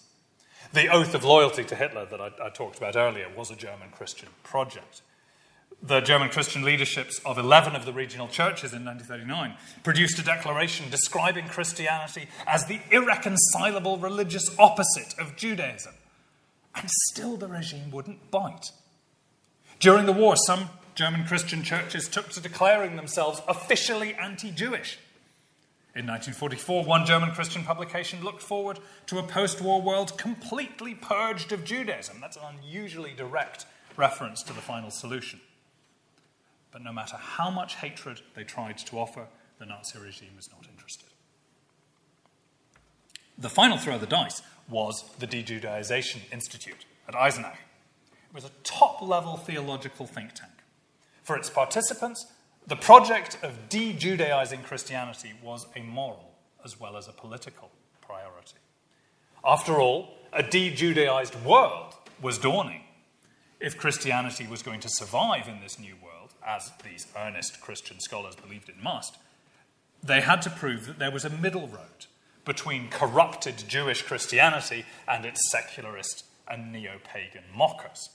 [0.74, 3.90] The oath of loyalty to Hitler that I, I, talked about earlier was a German
[3.92, 5.04] Christian project.
[5.84, 10.90] The German Christian leaderships of 11 of the regional churches in 1939 produced a declaration
[10.90, 15.94] describing Christianity as the irreconcilable religious opposite of Judaism.
[16.74, 18.72] And still the regime wouldn't bite.
[19.80, 24.98] During the war, some German Christian churches took to declaring themselves officially anti Jewish.
[25.94, 31.52] In 1944, one German Christian publication looked forward to a post war world completely purged
[31.52, 32.18] of Judaism.
[32.20, 35.40] That's an unusually direct reference to the final solution.
[36.72, 39.28] But no matter how much hatred they tried to offer,
[39.60, 41.08] the Nazi regime was not interested.
[43.38, 47.58] The final throw of the dice was the De Judaization Institute at Eisenach.
[48.30, 50.55] It was a top level theological think tank.
[51.26, 52.28] For its participants,
[52.68, 58.60] the project of de Judaizing Christianity was a moral as well as a political priority.
[59.44, 62.84] After all, a de Judaized world was dawning.
[63.60, 68.36] If Christianity was going to survive in this new world, as these earnest Christian scholars
[68.36, 69.18] believed it must,
[70.04, 72.06] they had to prove that there was a middle road
[72.46, 78.10] between corrupted Jewish Christianity and its secularist and neo pagan mockers.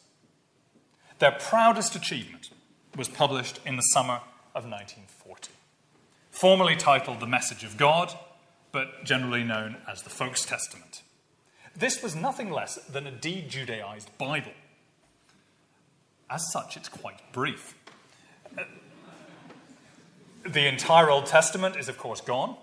[1.18, 2.50] Their proudest achievement
[2.96, 4.20] was published in the summer
[4.54, 5.52] of 1940.
[6.30, 8.12] Formally titled The Message of God,
[8.72, 11.02] but generally known as the Volks Testament.
[11.76, 14.52] This was nothing less than a de Judaized Bible.
[16.28, 17.74] As such, it's quite brief.
[18.56, 18.64] Uh,
[20.44, 22.56] the entire Old Testament is, of course, gone.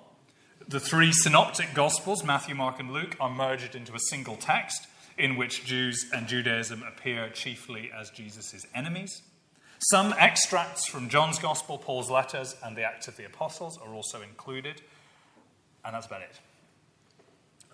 [0.68, 4.88] The three synoptic Gospels, Matthew, Mark, and Luke, are merged into a single text
[5.18, 9.22] in which Jews and Judaism appear chiefly as Jesus' enemies.
[9.80, 14.22] Some extracts from John's Gospel, Paul's letters, and the Acts of the Apostles are also
[14.22, 14.82] included,
[15.86, 16.40] and that's about it.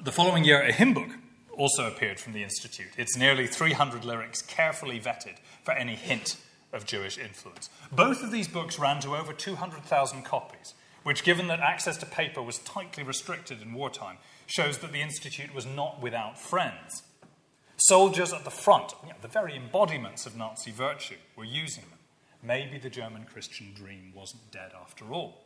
[0.02, 1.10] The following year, a hymn book
[1.58, 2.90] also appeared from the Institute.
[2.98, 6.36] It's nearly 300 lyrics, carefully vetted for any hint
[6.74, 7.70] of Jewish influence.
[7.92, 12.42] Both of these books ran to over 200,000 copies, which, given that access to paper
[12.42, 17.04] was tightly restricted in wartime, shows that the Institute was not without friends.
[17.78, 21.93] Soldiers at the front, you know, the very embodiments of Nazi virtue, were using them.
[22.44, 25.44] Maybe the German Christian dream wasn't dead after all.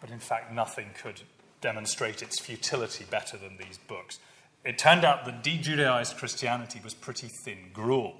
[0.00, 1.22] But in fact, nothing could
[1.60, 4.18] demonstrate its futility better than these books.
[4.64, 8.16] It turned out that de Judaized Christianity was pretty thin gruel.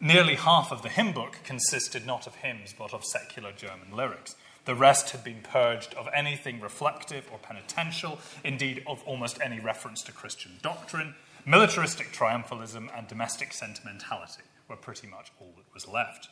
[0.00, 4.36] Nearly half of the hymn book consisted not of hymns but of secular German lyrics.
[4.64, 10.02] The rest had been purged of anything reflective or penitential, indeed, of almost any reference
[10.04, 11.14] to Christian doctrine.
[11.44, 16.28] Militaristic triumphalism and domestic sentimentality were pretty much all that was left.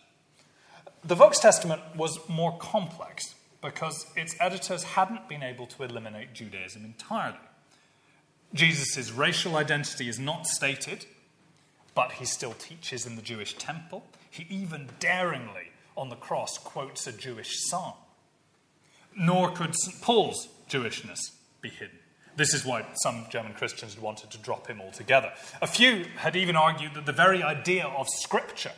[1.05, 6.85] The Volks Testament was more complex because its editors hadn't been able to eliminate Judaism
[6.85, 7.37] entirely.
[8.55, 11.07] Jesus' racial identity is not stated,
[11.95, 14.05] but he still teaches in the Jewish temple.
[14.31, 17.95] He even daringly, on the cross, quotes a Jewish psalm
[19.17, 20.01] nor could St.
[20.01, 21.19] Paul's Jewishness
[21.61, 21.99] be hidden.
[22.37, 25.33] This is why some German Christians wanted to drop him altogether.
[25.61, 28.73] A few had even argued that the very idea of Scripture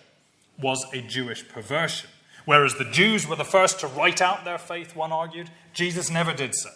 [0.61, 2.11] was a Jewish perversion.
[2.45, 6.35] Whereas the Jews were the first to write out their faith, one argued, Jesus never
[6.35, 6.71] did so.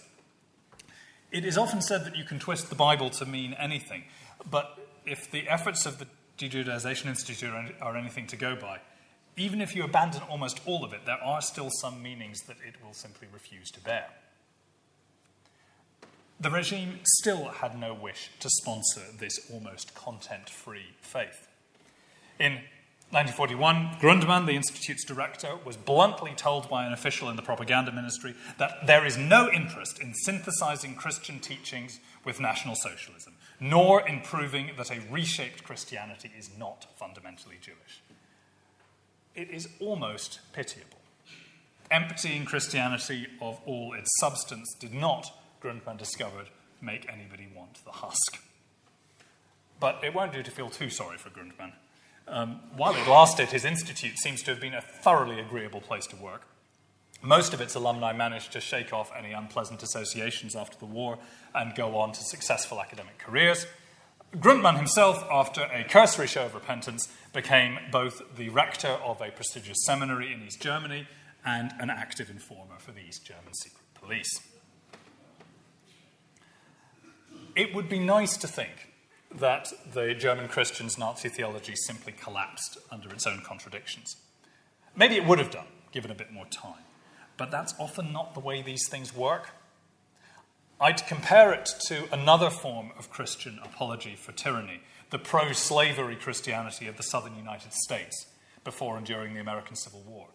[1.31, 4.05] It is often said that you can twist the Bible to mean anything,
[4.51, 6.07] but if the efforts of the
[6.39, 8.79] Judaization Institute are anything to go by,
[9.37, 12.83] even if you abandon almost all of it, there are still some meanings that it
[12.83, 14.07] will simply refuse to bear.
[16.41, 21.49] The regime still had no wish to sponsor this almost content free faith.
[22.39, 22.53] In
[23.11, 28.35] 1941, Grundmann, the Institute's director, was bluntly told by an official in the propaganda ministry
[28.59, 34.71] that there is no interest in synthesizing Christian teachings with National Socialism, nor in proving
[34.77, 38.03] that a reshaped Christianity is not fundamentally Jewish
[39.39, 40.99] it is almost pitiable.
[41.91, 46.49] Emptying Christianity of all its substance did not, Grundmann discovered,
[46.81, 48.39] make anybody want the husk.
[49.81, 51.73] But it won't do to feel too sorry for Grundmann.
[52.27, 56.17] Um, while it lasted, his institute seems to have been a thoroughly agreeable place to
[56.17, 56.47] work.
[57.23, 61.19] Most of its alumni managed to shake off any unpleasant associations after the war
[61.55, 63.67] and go on to successful academic careers.
[64.37, 69.79] Grundmann himself, after a cursory show of repentance, became both the rector of a prestigious
[69.87, 71.09] seminary in East Germany
[71.45, 74.31] and an active informer for the East German secret police.
[77.59, 78.93] It would be nice to think
[79.35, 84.15] that the German Christians' Nazi theology simply collapsed under its own contradictions.
[84.95, 86.85] Maybe it would have done, given a bit more time.
[87.37, 89.51] But that's often not the way these things work.
[90.81, 94.81] I'd compare it to another form of Christian apology for tyranny,
[95.11, 98.27] the pro slavery Christianity of the southern United States
[98.63, 100.29] before and during the American Civil War.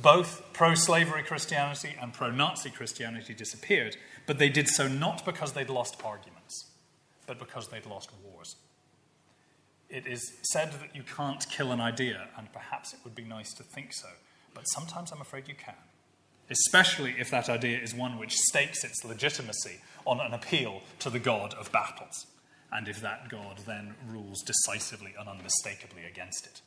[0.00, 3.96] Both pro slavery Christianity and pro Nazi Christianity disappeared,
[4.26, 6.37] but they did so not because they'd lost arguments,
[7.28, 8.56] but because they'd lost wars.
[9.88, 13.52] It is said that you can't kill an idea, and perhaps it would be nice
[13.54, 14.08] to think so,
[14.52, 15.74] but sometimes I'm afraid you can,
[16.50, 21.18] especially if that idea is one which stakes its legitimacy on an appeal to the
[21.18, 22.26] God of battles,
[22.72, 26.60] and if that God then rules decisively and unmistakably against it.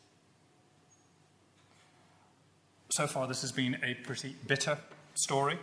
[2.91, 4.77] So far, this has been a pretty bitter
[5.15, 5.57] story.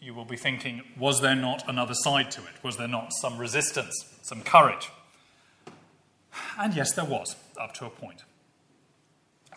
[0.00, 2.62] You will be thinking, was there not another side to it?
[2.62, 4.90] Was there not some resistance, some courage?
[6.58, 8.24] And yes, there was, up to a point.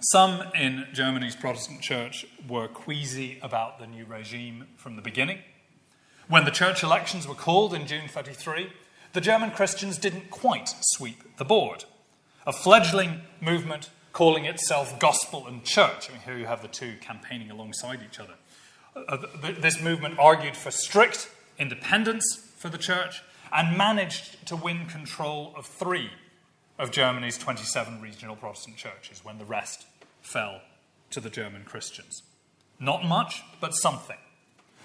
[0.02, 5.40] Some in Germany's Protestant church were queasy about the new regime from the beginning.
[6.30, 8.72] When the church elections were called in June 33,
[9.12, 11.84] the German Christians didn't quite sweep the board.
[12.48, 16.10] A fledgling movement calling itself gospel and church.
[16.10, 18.36] I mean, here you have the two campaigning alongside each other.
[18.96, 19.18] Uh,
[19.60, 23.22] this movement argued for strict independence for the church
[23.52, 26.10] and managed to win control of three
[26.78, 29.86] of Germany's 27 regional Protestant churches when the rest
[30.22, 30.62] fell
[31.12, 32.24] to the German Christians.
[32.80, 34.18] Not much, but something.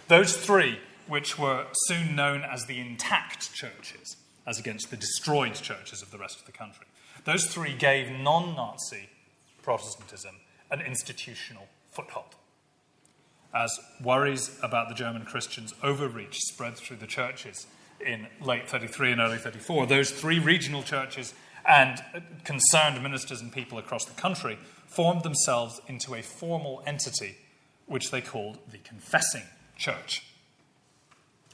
[0.08, 6.02] Those three, which were soon known as the intact churches, as against the destroyed churches
[6.02, 6.86] of the rest of the country,
[7.24, 9.08] those three gave non Nazi
[9.62, 10.36] Protestantism
[10.70, 12.34] an institutional foothold.
[13.54, 17.66] As worries about the German Christians' overreach spread through the churches
[18.04, 21.34] in late 33 and early 34, those three regional churches
[21.66, 27.36] and uh, concerned ministers and people across the country formed themselves into a formal entity
[27.86, 29.44] which they called the Confessing
[29.76, 30.24] Church.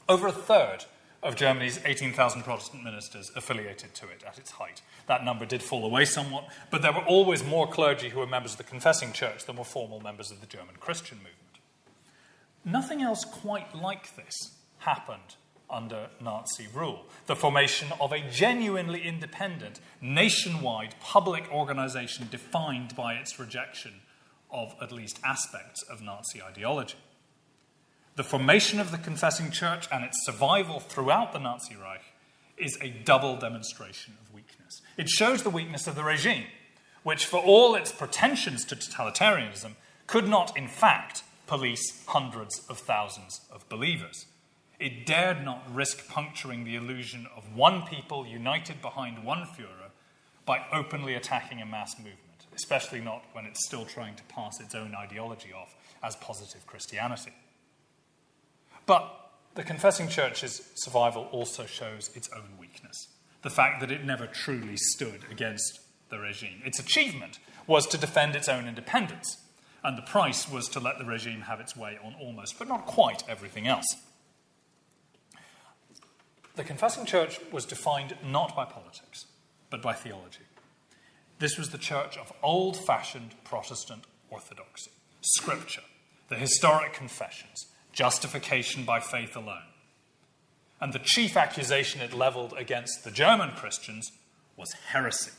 [0.09, 0.85] Over a third
[1.23, 4.81] of Germany's 18,000 Protestant ministers affiliated to it at its height.
[5.07, 8.53] That number did fall away somewhat, but there were always more clergy who were members
[8.53, 11.37] of the confessing church than were formal members of the German Christian movement.
[12.63, 14.35] Nothing else quite like this
[14.79, 15.35] happened
[15.69, 23.39] under Nazi rule the formation of a genuinely independent, nationwide public organization defined by its
[23.39, 23.93] rejection
[24.51, 26.97] of at least aspects of Nazi ideology.
[28.15, 32.03] The formation of the confessing church and its survival throughout the Nazi Reich
[32.57, 34.81] is a double demonstration of weakness.
[34.97, 36.45] It shows the weakness of the regime,
[37.03, 39.71] which, for all its pretensions to totalitarianism,
[40.05, 44.25] could not, in fact, police hundreds of thousands of believers.
[44.79, 49.91] It dared not risk puncturing the illusion of one people united behind one Fuhrer
[50.45, 54.73] by openly attacking a mass movement, especially not when it's still trying to pass its
[54.73, 57.33] own ideology off as positive Christianity.
[58.85, 63.07] But the confessing church's survival also shows its own weakness
[63.41, 65.79] the fact that it never truly stood against
[66.09, 66.61] the regime.
[66.63, 69.37] Its achievement was to defend its own independence,
[69.83, 72.85] and the price was to let the regime have its way on almost, but not
[72.85, 73.85] quite, everything else.
[76.55, 79.25] The confessing church was defined not by politics,
[79.69, 80.43] but by theology.
[81.39, 85.81] This was the church of old fashioned Protestant orthodoxy, scripture,
[86.29, 89.63] the historic confessions, justification by faith alone.
[90.79, 94.11] And the chief accusation it leveled against the German Christians
[94.57, 95.31] was heresy.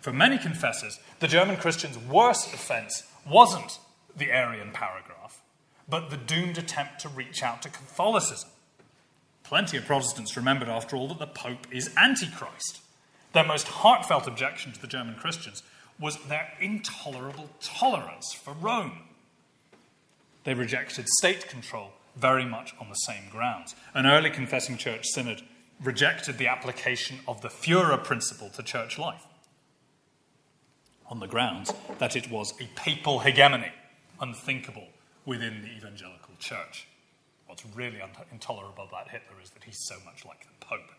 [0.00, 3.78] For many confessors, the German Christians' worst offense wasn't
[4.16, 5.42] the Aryan paragraph,
[5.88, 8.48] but the doomed attempt to reach out to Catholicism.
[9.42, 12.80] Plenty of Protestants remembered, after all, that the Pope is Antichrist.
[13.32, 15.62] Their most heartfelt objection to the German Christians
[15.98, 19.00] was their intolerable tolerance for Rome.
[20.44, 23.74] They rejected state control very much on the same grounds.
[23.92, 25.42] An early confessing church synod
[25.82, 29.26] rejected the application of the Führer principle to church life
[31.14, 33.70] on the grounds that it was a papal hegemony,
[34.20, 34.88] unthinkable
[35.24, 36.88] within the evangelical church.
[37.46, 38.00] What's really
[38.32, 40.90] intolerable about Hitler is that he's so much like the Pope.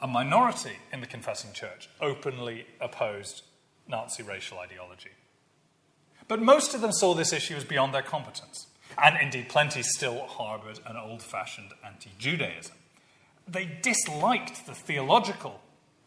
[0.00, 3.42] A minority in the confessing church openly opposed
[3.86, 5.12] Nazi racial ideology.
[6.26, 8.66] But most of them saw this issue as beyond their competence,
[9.00, 12.74] and indeed, plenty still harbored an old fashioned anti Judaism.
[13.46, 15.60] They disliked the theological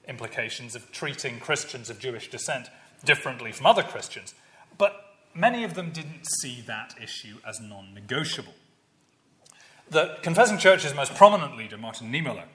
[0.07, 2.67] implications of treating Christians of Jewish descent
[3.03, 4.33] differently from other Christians,
[4.77, 8.53] but many of them didn't see that issue as non negotiable.
[9.89, 12.45] The confessing church's most prominent leader, Martin Niemöller,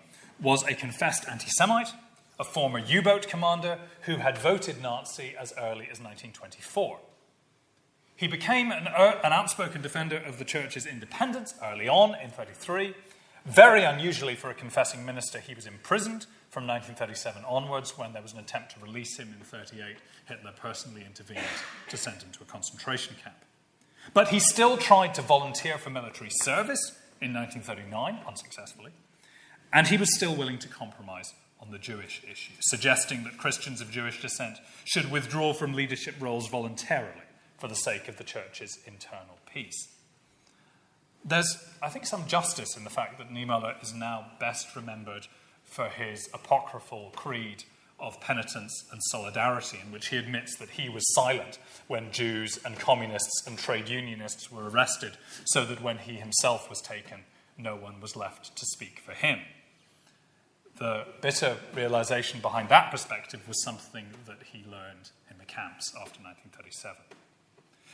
[0.41, 1.93] was a confessed anti Semite,
[2.39, 6.99] a former U boat commander who had voted Nazi as early as 1924.
[8.17, 12.95] He became an, uh, an, outspoken defender of the church's independence early on in 33.
[13.47, 18.33] Very unusually for a confessing minister, he was imprisoned from 1937 onwards when there was
[18.33, 19.97] an attempt to release him in 38.
[20.27, 21.41] Hitler personally intervened
[21.89, 23.37] to send him to a concentration camp.
[24.13, 28.93] But he still tried to volunteer for military service in 1939, unsuccessfully,
[29.73, 33.91] and he was still willing to compromise on the Jewish issue, suggesting that Christians of
[33.91, 37.23] Jewish descent should withdraw from leadership roles voluntarily
[37.59, 39.89] for the sake of the church's internal peace.
[41.25, 45.29] There's, I think, some justice in the fact that Niemöller is now best remembered
[45.71, 47.65] for his apocryphal creed
[47.99, 52.79] of penitence and solidarity, in which he admits that he was silent when Jews and
[52.79, 55.13] communists and trade unionists were arrested,
[55.45, 57.21] so that when he himself was taken,
[57.57, 59.41] no one was left to speak for him
[60.81, 66.21] the bitter realization behind that perspective was something that he learned in the camps after
[66.23, 66.97] 1937.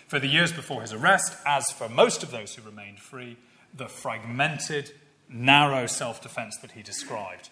[0.07, 3.37] For the years before his arrest, as for most of those who remained free,
[3.74, 4.93] the fragmented,
[5.29, 7.51] narrow self defense that he described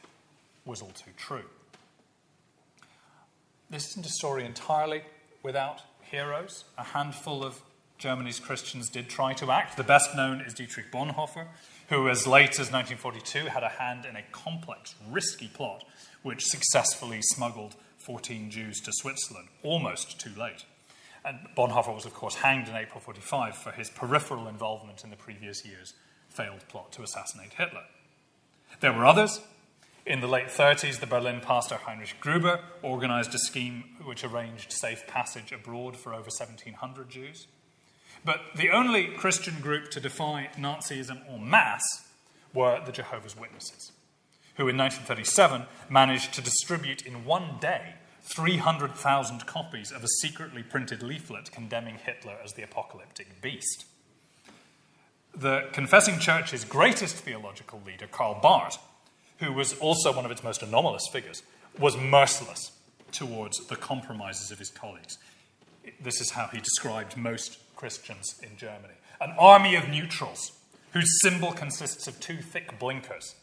[0.65, 1.45] was all too true.
[3.71, 5.03] This isn't a story entirely
[5.43, 6.65] without heroes.
[6.79, 7.61] A handful of
[7.99, 9.77] Germany's Christians did try to act.
[9.77, 11.47] The best known is Dietrich Bonhoeffer,
[11.89, 15.85] who, as late as 1942, had a hand in a complex, risky plot
[16.23, 17.75] which successfully smuggled
[18.07, 20.65] 14 Jews to Switzerland, almost too late.
[21.25, 25.17] And Bonhoeffer was, of course, hanged in April 45 for his peripheral involvement in the
[25.17, 25.95] previous year's
[26.29, 27.85] failed plot to assassinate Hitler.
[28.81, 29.41] There were others.
[30.07, 35.07] In the late 30s, the Berlin pastor Heinrich Gruber organized a scheme which arranged safe
[35.07, 37.47] passage abroad for over 1,700 Jews.
[38.23, 42.07] But the only Christian group to defy Nazism en masse
[42.53, 43.93] were the Jehovah's Witnesses,
[44.57, 47.95] who in 1937 managed to distribute in one day
[48.25, 53.87] 300,000 copies of a secretly printed leaflet condemning Hitler as the apocalyptic beast.
[55.35, 58.79] The Confessing Church's greatest theological leader, Karl Barth,
[59.39, 61.43] who was also one of its most anomalous figures,
[61.79, 62.73] was merciless
[63.13, 65.19] towards the compromises of his colleagues.
[66.01, 68.95] This is how he described most Christians in Germany.
[69.21, 70.53] An army of neutrals
[70.93, 73.35] whose symbol consists of two thick blinkers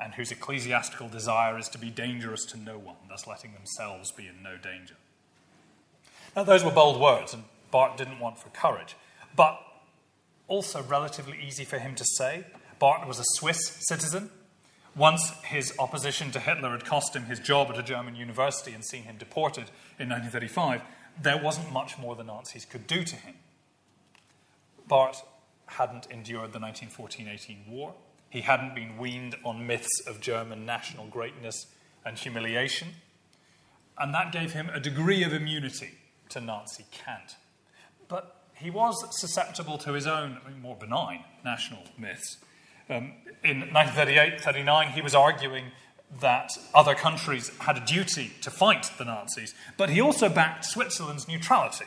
[0.00, 4.26] and whose ecclesiastical desire is to be dangerous to no one, thus letting themselves be
[4.26, 4.94] in no danger.
[6.36, 8.96] Now, those were bold words, and Barth didn't want for courage,
[9.34, 9.60] but
[10.46, 12.44] also relatively easy for him to say.
[12.78, 13.58] Barth was a Swiss
[13.88, 14.30] citizen.
[14.96, 18.84] Once his opposition to Hitler had cost him his job at a German university and
[18.84, 20.82] seen him deported in 1935,
[21.20, 23.34] there wasn't much more the Nazis could do to him.
[24.86, 25.22] Barth
[25.66, 27.94] hadn't endured the 1914 18 war.
[28.30, 31.66] He hadn't been weaned on myths of German national greatness
[32.04, 32.88] and humiliation.
[33.98, 35.92] And that gave him a degree of immunity
[36.30, 37.36] to Nazi cant.
[38.06, 42.38] But he was susceptible to his own more benign national myths.
[42.90, 43.12] Um,
[43.44, 45.66] in 1938 39, he was arguing
[46.20, 51.28] that other countries had a duty to fight the Nazis, but he also backed Switzerland's
[51.28, 51.84] neutrality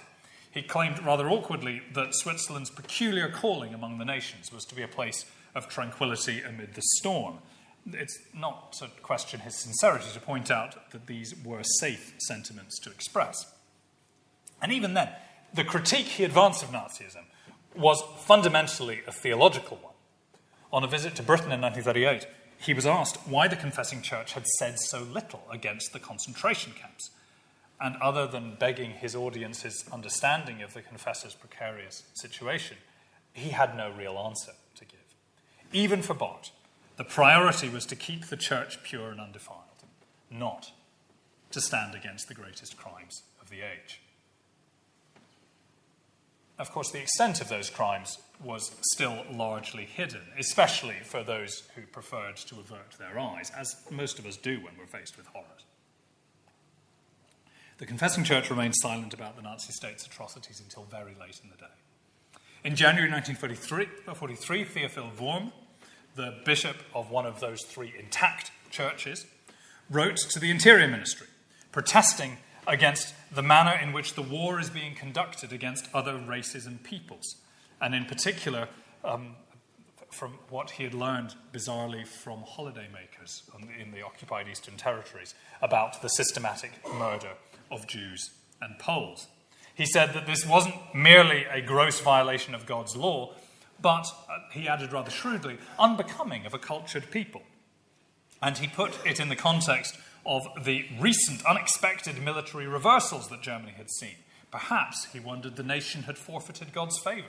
[0.51, 4.87] he claimed rather awkwardly that Switzerland's peculiar calling among the nations was to be a
[4.87, 5.25] place
[5.55, 7.39] of tranquility amid the storm.
[7.87, 12.91] It's not to question his sincerity to point out that these were safe sentiments to
[12.91, 13.45] express.
[14.61, 15.09] And even then,
[15.53, 17.25] the critique he advanced of Nazism
[17.75, 19.90] was fundamentally a theological one.
[20.73, 24.47] On a visit to Britain in 1938, he was asked why the Confessing Church had
[24.47, 27.11] said so little against the concentration camps.
[27.79, 32.77] And other than begging his audience's understanding of the confessor's precarious situation,
[33.33, 34.99] he had no real answer to give.
[35.73, 36.51] Even for Barth,
[36.97, 39.57] the priority was to keep the church pure and undefiled,
[40.29, 40.71] not
[41.49, 43.99] to stand against the greatest crimes of the age.
[46.61, 51.81] Of course, the extent of those crimes was still largely hidden, especially for those who
[51.87, 55.65] preferred to avert their eyes, as most of us do when we're faced with horrors.
[57.79, 61.57] The Confessing Church remained silent about the Nazi state's atrocities until very late in the
[61.57, 61.73] day.
[62.63, 65.51] In January 1943, Theophil Wurm,
[66.15, 69.25] the bishop of one of those three intact churches,
[69.89, 71.25] wrote to the Interior Ministry
[71.71, 72.37] protesting
[72.67, 77.35] against the manner in which the war is being conducted against other races and peoples,
[77.79, 78.67] and in particular,
[79.03, 79.35] um,
[80.11, 83.43] from what he had learned bizarrely from holidaymakers
[83.79, 87.31] in the occupied Eastern territories about the systematic murder
[87.71, 88.31] of Jews
[88.61, 89.27] and Poles.
[89.73, 93.33] He said that this wasn't merely a gross violation of God's law,
[93.81, 97.41] but, uh, he added rather shrewdly, unbecoming of a cultured people.
[98.41, 103.73] And he put it in the context of the recent unexpected military reversals that Germany
[103.75, 104.15] had seen.
[104.51, 107.27] Perhaps he wondered the nation had forfeited God's favour.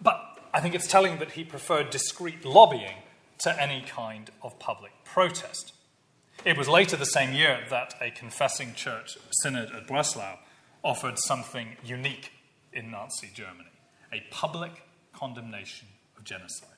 [0.00, 0.20] But
[0.52, 2.96] I think it's telling that he preferred discreet lobbying
[3.38, 5.72] to any kind of public protest.
[6.44, 10.38] It was later the same year that a confessing church synod at Breslau
[10.82, 12.32] offered something unique
[12.72, 13.68] in Nazi Germany
[14.12, 14.82] a public
[15.14, 16.68] condemnation of genocide,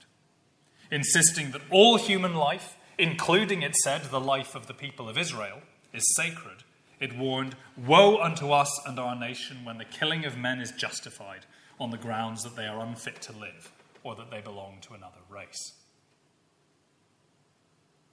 [0.91, 5.61] insisting that all human life, including, it said, the life of the people of Israel,
[5.93, 6.65] is sacred.
[7.01, 11.47] It warned, Woe unto us and our nation when the killing of men is justified
[11.79, 13.73] on the grounds that they are unfit to live
[14.03, 15.73] or that they belong to another race.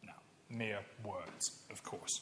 [0.03, 0.13] Now,
[0.49, 2.21] mere words, of course.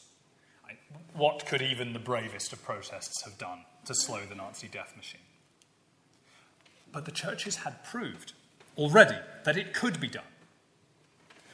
[1.14, 5.20] What could even the bravest of protests have done to slow the Nazi death machine?
[6.92, 8.32] But the churches had proved
[8.76, 10.24] already that it could be done.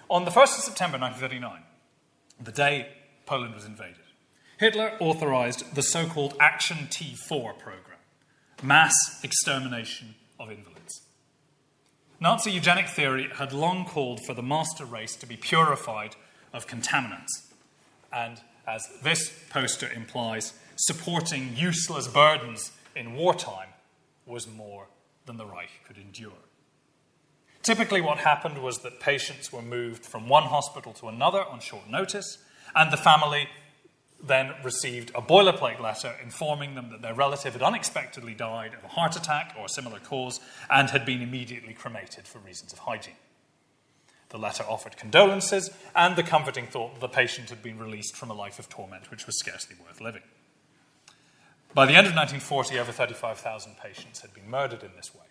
[0.09, 1.63] On the 1st of September 1939,
[2.41, 2.89] the day
[3.27, 3.97] Poland was invaded,
[4.59, 7.97] Hitler authorized the so called Action T4 program
[8.63, 11.03] mass extermination of invalids.
[12.21, 16.17] Nazi eugenic theory had long called for the master race to be purified
[16.53, 17.53] of contaminants.
[18.13, 23.69] And as this poster implies, supporting useless burdens in wartime
[24.25, 24.87] was more
[25.27, 26.46] than the Reich could endure.
[27.67, 31.91] Typically, what happened was that patients were moved from one hospital to another on short
[31.91, 32.39] notice,
[32.77, 33.49] and the family
[34.23, 38.95] then received a boilerplate letter informing them that their relative had unexpectedly died of a
[38.95, 40.39] heart attack or a similar cause
[40.71, 43.15] and had been immediately cremated for reasons of hygiene.
[44.29, 48.31] The letter offered condolences and the comforting thought that the patient had been released from
[48.31, 50.23] a life of torment which was scarcely worth living.
[51.75, 55.26] By the end of 1940, over 35,000 patients had been murdered in this way.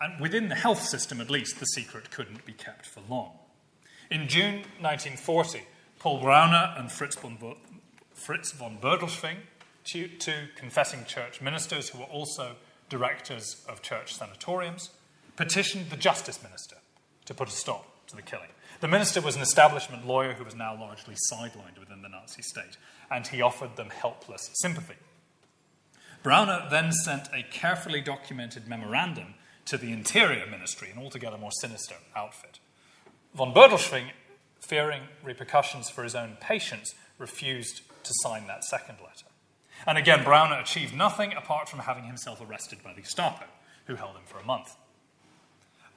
[0.00, 3.32] And within the health system, at least, the secret couldn't be kept for long.
[4.10, 5.62] In June 1940,
[5.98, 7.38] Paul Braune and Fritz von,
[8.12, 8.78] Fritz von
[9.84, 12.56] two, two confessing church ministers who were also
[12.88, 14.90] directors of church sanatoriums,
[15.36, 16.76] petitioned the justice minister
[17.24, 18.50] to put a stop to the killing.
[18.80, 22.76] The minister was an establishment lawyer who was now largely sidelined within the Nazi state,
[23.10, 24.96] and he offered them helpless sympathy.
[26.22, 29.34] Braune then sent a carefully documented memorandum
[29.66, 32.58] to the Interior Ministry, an altogether more sinister outfit.
[33.34, 34.10] Von Bodelschwingh
[34.64, 39.26] fearing repercussions for his own patients, refused to sign that second letter.
[39.86, 43.44] And again, Braune achieved nothing apart from having himself arrested by the Gestapo,
[43.86, 44.76] who held him for a month.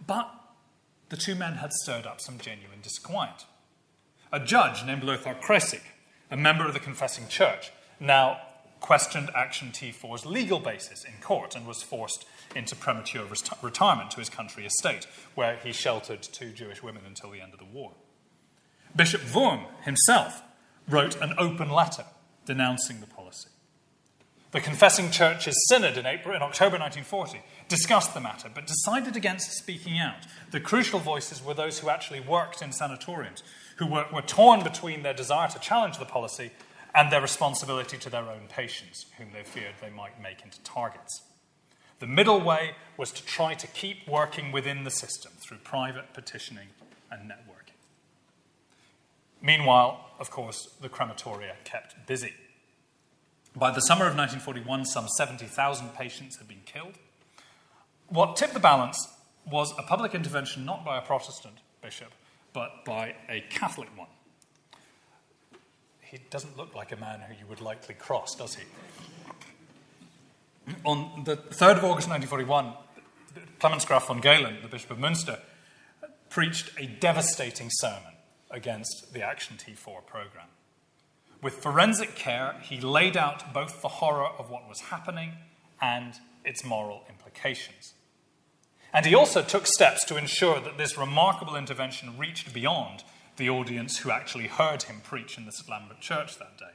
[0.05, 0.29] But
[1.09, 3.45] the two men had stirred up some genuine disquiet.
[4.31, 5.81] A judge named Lothar Kreyssig,
[6.29, 8.41] a member of the Confessing Church, now
[8.79, 12.25] questioned Action T4's legal basis in court and was forced
[12.55, 13.25] into premature
[13.61, 17.59] retirement to his country estate, where he sheltered two Jewish women until the end of
[17.59, 17.93] the war.
[18.95, 20.41] Bishop Wurm himself
[20.89, 22.05] wrote an open letter
[22.45, 23.49] denouncing the policy.
[24.51, 29.51] The Confessing Church's synod in, April, in October 1940 discussed the matter, but decided against
[29.51, 30.25] speaking out.
[30.51, 33.43] The crucial voices were those who actually worked in sanatoriums,
[33.75, 36.51] who were, were torn between their desire to challenge the policy
[36.93, 41.21] and their responsibility to their own patients, whom they feared they might make into targets.
[41.99, 46.67] The middle way was to try to keep working within the system through private petitioning
[47.11, 47.77] and networking.
[49.41, 52.33] Meanwhile, of course, the crematoria kept busy.
[53.55, 56.99] By the summer of 1941, some 70,000 patients had been killed.
[58.07, 59.07] What tipped the balance
[59.49, 62.11] was a public intervention not by a Protestant bishop,
[62.53, 64.07] but by a Catholic one.
[66.09, 68.63] He doesn't look like a man who you would likely cross, does he?
[70.83, 72.73] On the 3rd of August 1941,
[73.59, 75.39] Clemens Graf von Galen, the Bishop of Münster,
[76.29, 78.13] preached a devastating sermon
[78.49, 80.47] against the Action T4 program.
[81.41, 85.33] With forensic care, he laid out both the horror of what was happening
[85.81, 87.93] and its moral implications.
[88.93, 93.03] And he also took steps to ensure that this remarkable intervention reached beyond
[93.37, 95.69] the audience who actually heard him preach in the St.
[95.69, 96.65] Lambert Church that day.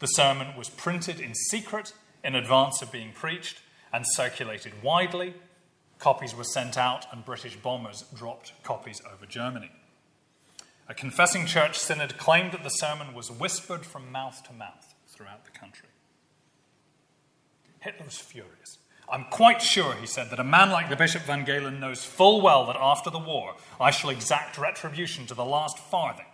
[0.00, 1.92] The sermon was printed in secret
[2.24, 3.60] in advance of being preached
[3.92, 5.34] and circulated widely.
[5.98, 9.70] Copies were sent out, and British bombers dropped copies over Germany.
[10.88, 15.44] A confessing church synod claimed that the sermon was whispered from mouth to mouth throughout
[15.44, 15.88] the country.
[17.80, 18.78] Hitler was furious.
[19.10, 22.40] I'm quite sure, he said, that a man like the Bishop von Galen knows full
[22.40, 26.26] well that after the war I shall exact retribution to the last farthing.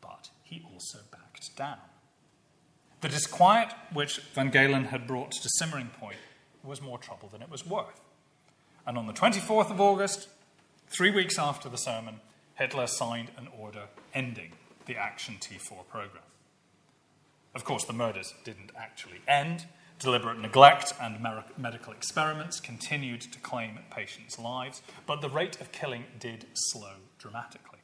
[0.00, 1.78] But he also backed down.
[3.00, 6.16] The disquiet which von Galen had brought to simmering point
[6.62, 8.00] was more trouble than it was worth.
[8.86, 10.28] And on the 24th of August,
[10.88, 12.20] three weeks after the sermon,
[12.54, 14.52] Hitler signed an order ending
[14.86, 16.22] the Action T4 program.
[17.54, 19.66] Of course, the murders didn't actually end.
[19.98, 21.24] Deliberate neglect and
[21.56, 27.78] medical experiments continued to claim patients' lives, but the rate of killing did slow dramatically.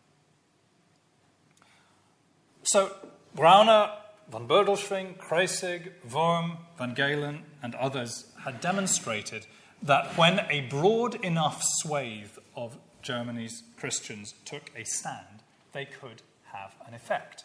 [2.65, 2.95] So,
[3.35, 3.91] Braune,
[4.31, 9.47] von Bodelschwingh, Kreyssig, Wurm, von Galen, and others had demonstrated
[9.83, 15.43] that when a broad enough swathe of Germany's Christians took a stand,
[15.73, 17.45] they could have an effect.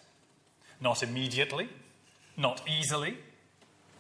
[0.79, 1.69] Not immediately,
[2.35, 3.17] not easily,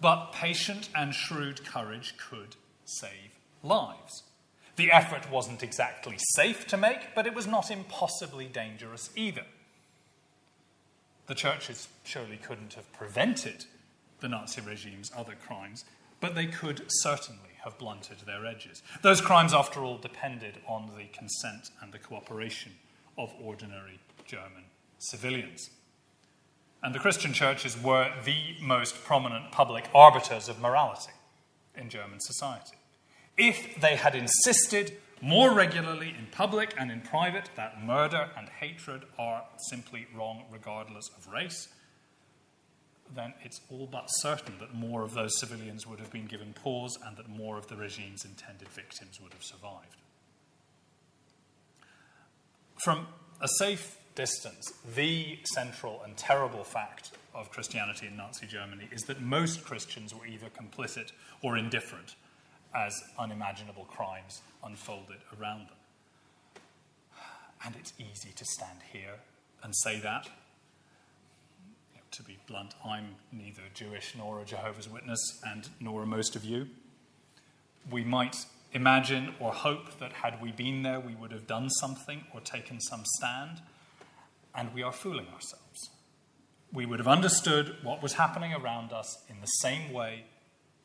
[0.01, 4.23] but patient and shrewd courage could save lives.
[4.75, 9.45] The effort wasn't exactly safe to make, but it was not impossibly dangerous either.
[11.25, 13.65] The churches surely couldn't have prevented
[14.19, 15.83] the Nazi regime's other crimes,
[16.21, 18.81] but they could certainly have blunted their edges.
[19.01, 22.73] Those crimes, after all, depended on the consent and the cooperation
[23.17, 24.65] of ordinary German
[24.99, 25.69] civilians.
[26.83, 31.11] And the Christian churches were the most prominent public arbiters of morality
[31.75, 32.77] in German society.
[33.37, 39.03] If they had insisted more regularly in public and in private that murder and hatred
[39.17, 41.69] are simply wrong regardless of race,
[43.15, 46.97] then it's all but certain that more of those civilians would have been given pause
[47.05, 49.97] and that more of the regime's intended victims would have survived.
[52.83, 53.07] From
[53.41, 59.21] a safe distance, the central and terrible fact of Christianity in Nazi Germany is that
[59.21, 61.11] most Christians were either complicit
[61.43, 62.15] or indifferent
[62.75, 66.63] as unimaginable crimes unfolded around them.
[67.63, 69.19] And it's easy to stand here
[69.63, 70.27] and say that
[72.11, 76.43] to be blunt, I'm neither Jewish nor a Jehovah's Witness, and nor are most of
[76.43, 76.67] you.
[77.91, 78.35] We might
[78.73, 82.79] imagine or hope that had we been there, we would have done something or taken
[82.79, 83.61] some stand,
[84.57, 85.89] and we are fooling ourselves.
[86.73, 90.25] We would have understood what was happening around us in the same way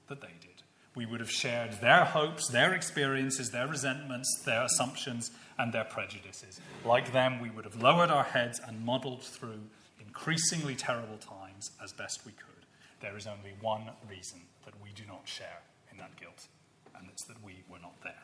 [0.08, 0.62] that they did.
[0.94, 6.60] We would have shared their hopes, their experiences, their resentments, their assumptions, and their prejudices.
[6.84, 9.60] Like them, we would have lowered our heads and muddled through
[9.98, 12.52] increasingly terrible times as best we could,
[13.00, 16.46] there is only one reason that we do not share in that guilt,
[16.94, 18.21] and it's that we were not there.